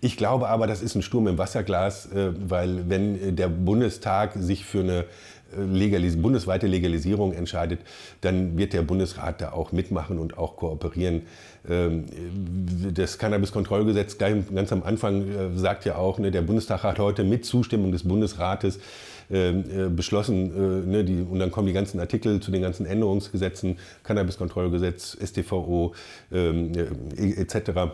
Ich 0.00 0.16
glaube 0.16 0.48
aber, 0.48 0.66
das 0.66 0.82
ist 0.82 0.96
ein 0.96 1.02
Sturm 1.02 1.28
im 1.28 1.38
Wasserglas, 1.38 2.08
weil 2.12 2.88
wenn 2.88 3.36
der 3.36 3.48
Bundestag 3.48 4.31
sich 4.36 4.64
für 4.64 4.80
eine 4.80 5.04
äh, 5.56 5.62
Legalis 5.62 6.20
bundesweite 6.20 6.66
Legalisierung 6.66 7.32
entscheidet, 7.32 7.80
dann 8.20 8.56
wird 8.56 8.72
der 8.72 8.82
Bundesrat 8.82 9.40
da 9.40 9.52
auch 9.52 9.72
mitmachen 9.72 10.18
und 10.18 10.38
auch 10.38 10.56
kooperieren. 10.56 11.22
Ähm, 11.68 12.06
das 12.94 13.18
Cannabiskontrollgesetz 13.18 14.18
ganz 14.18 14.72
am 14.72 14.82
Anfang 14.82 15.28
äh, 15.28 15.58
sagt 15.58 15.84
ja 15.84 15.96
auch, 15.96 16.18
ne, 16.18 16.30
der 16.30 16.42
Bundestag 16.42 16.82
hat 16.82 16.98
heute 16.98 17.24
mit 17.24 17.44
Zustimmung 17.44 17.92
des 17.92 18.04
Bundesrates 18.04 18.78
äh, 19.30 19.52
beschlossen, 19.88 20.90
ne, 20.90 21.26
und 21.30 21.38
dann 21.38 21.50
kommen 21.50 21.66
die 21.66 21.72
ganzen 21.72 22.00
Artikel 22.00 22.40
zu 22.40 22.50
den 22.50 22.62
ganzen 22.62 22.86
Änderungsgesetzen, 22.86 23.78
Cannabiskontrollgesetz, 24.02 25.16
StVO 25.22 25.94
ähm, 26.32 26.72
etc. 27.16 27.92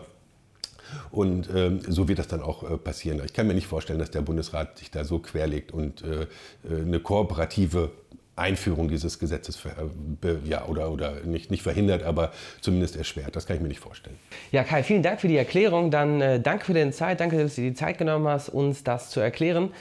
Und 1.11 1.49
ähm, 1.53 1.81
so 1.87 2.07
wird 2.07 2.19
das 2.19 2.27
dann 2.27 2.41
auch 2.41 2.63
äh, 2.63 2.77
passieren. 2.77 3.21
Ich 3.25 3.33
kann 3.33 3.47
mir 3.47 3.53
nicht 3.53 3.67
vorstellen, 3.67 3.99
dass 3.99 4.11
der 4.11 4.21
Bundesrat 4.21 4.77
sich 4.77 4.91
da 4.91 5.03
so 5.03 5.19
querlegt 5.19 5.71
und 5.71 6.03
äh, 6.03 6.21
äh 6.21 6.81
eine 6.81 6.99
kooperative 6.99 7.91
Einführung 8.39 8.87
dieses 8.87 9.19
Gesetzes 9.19 9.57
für, 9.57 9.69
äh, 9.69 10.37
ja, 10.45 10.65
oder, 10.65 10.91
oder 10.91 11.21
nicht, 11.25 11.51
nicht 11.51 11.61
verhindert, 11.61 12.03
aber 12.03 12.31
zumindest 12.61 12.95
erschwert. 12.95 13.35
Das 13.35 13.45
kann 13.45 13.57
ich 13.57 13.61
mir 13.61 13.67
nicht 13.67 13.81
vorstellen. 13.81 14.17
Ja, 14.51 14.63
Kai, 14.63 14.81
vielen 14.81 15.03
Dank 15.03 15.21
für 15.21 15.27
die 15.27 15.37
Erklärung. 15.37 15.91
Dann 15.91 16.21
äh, 16.21 16.39
danke 16.39 16.65
für 16.65 16.73
deine 16.73 16.91
Zeit. 16.91 17.19
Danke, 17.19 17.37
dass 17.37 17.55
du 17.55 17.61
dir 17.61 17.71
die 17.71 17.75
Zeit 17.75 17.97
genommen 17.97 18.27
hast, 18.27 18.49
uns 18.49 18.83
das 18.83 19.11
zu 19.11 19.19
erklären. 19.19 19.71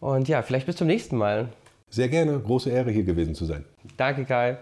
Und 0.00 0.28
ja, 0.28 0.42
vielleicht 0.42 0.66
bis 0.66 0.76
zum 0.76 0.86
nächsten 0.86 1.16
Mal. 1.16 1.48
Sehr 1.90 2.08
gerne. 2.08 2.40
Große 2.40 2.70
Ehre, 2.70 2.90
hier 2.90 3.04
gewesen 3.04 3.34
zu 3.34 3.44
sein. 3.44 3.64
Danke, 3.96 4.24
Kai. 4.24 4.58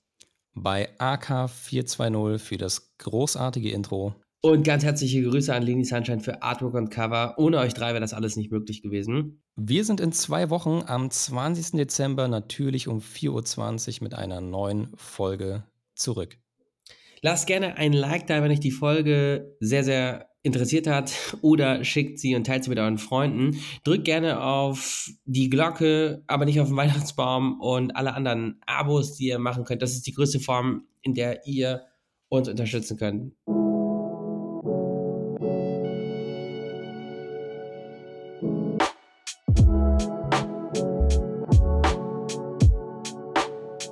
bei 0.63 0.89
AK420 0.99 2.39
für 2.39 2.57
das 2.57 2.97
großartige 2.99 3.71
Intro. 3.71 4.15
Und 4.43 4.65
ganz 4.65 4.85
herzliche 4.85 5.23
Grüße 5.23 5.55
an 5.55 5.63
Leni 5.63 5.85
Sunshine 5.85 6.21
für 6.21 6.43
Artwork 6.43 6.75
und 6.75 6.89
Cover. 6.89 7.35
Ohne 7.37 7.59
euch 7.59 7.75
drei 7.75 7.89
wäre 7.91 8.01
das 8.01 8.15
alles 8.15 8.37
nicht 8.37 8.51
möglich 8.51 8.83
gewesen. 8.83 9.43
Wir 9.57 9.85
sind 9.85 10.01
in 10.01 10.13
zwei 10.13 10.49
Wochen 10.49 10.83
am 10.87 11.11
20. 11.11 11.73
Dezember 11.73 12.27
natürlich 12.27 12.89
um 12.89 13.01
4.20 13.01 13.99
Uhr 13.99 14.05
mit 14.05 14.15
einer 14.15 14.41
neuen 14.41 14.89
Folge 14.97 15.65
zurück. 15.95 16.39
Lasst 17.21 17.47
gerne 17.47 17.77
ein 17.77 17.93
Like 17.93 18.27
da, 18.29 18.43
wenn 18.43 18.51
euch 18.51 18.61
die 18.61 18.71
Folge 18.71 19.57
sehr, 19.61 19.85
sehr 19.85 20.30
interessiert 20.43 20.87
hat 20.87 21.37
oder 21.43 21.85
schickt 21.85 22.19
sie 22.19 22.35
und 22.35 22.47
teilt 22.47 22.65
sie 22.65 22.71
mit 22.71 22.79
euren 22.79 22.99
Freunden. 22.99 23.61
Drückt 23.85 24.05
gerne 24.05 24.43
auf 24.43 25.11
die 25.25 25.51
Glocke, 25.51 26.23
aber 26.27 26.45
nicht 26.45 26.61
auf 26.61 26.69
den 26.69 26.77
Weihnachtsbaum 26.77 27.61
und 27.61 27.95
alle 27.97 28.15
anderen 28.15 28.61
Abos, 28.67 29.17
die 29.17 29.27
ihr 29.27 29.39
machen 29.39 29.65
könnt. 29.65 29.83
Das 29.83 29.93
ist 29.93 30.07
die 30.07 30.15
größte 30.15 30.41
Form, 30.41 30.85
in 31.03 31.15
der 31.15 31.47
ihr 31.47 31.83
uns 32.29 32.49
unterstützen 32.49 32.97
könnt. 32.97 33.33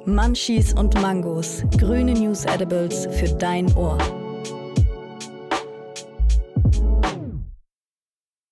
Munchies 0.06 0.72
und 0.72 0.94
Mangos, 1.02 1.64
grüne 1.76 2.14
News 2.14 2.46
Edibles 2.46 3.06
für 3.12 3.28
dein 3.36 3.70
Ohr. 3.76 4.17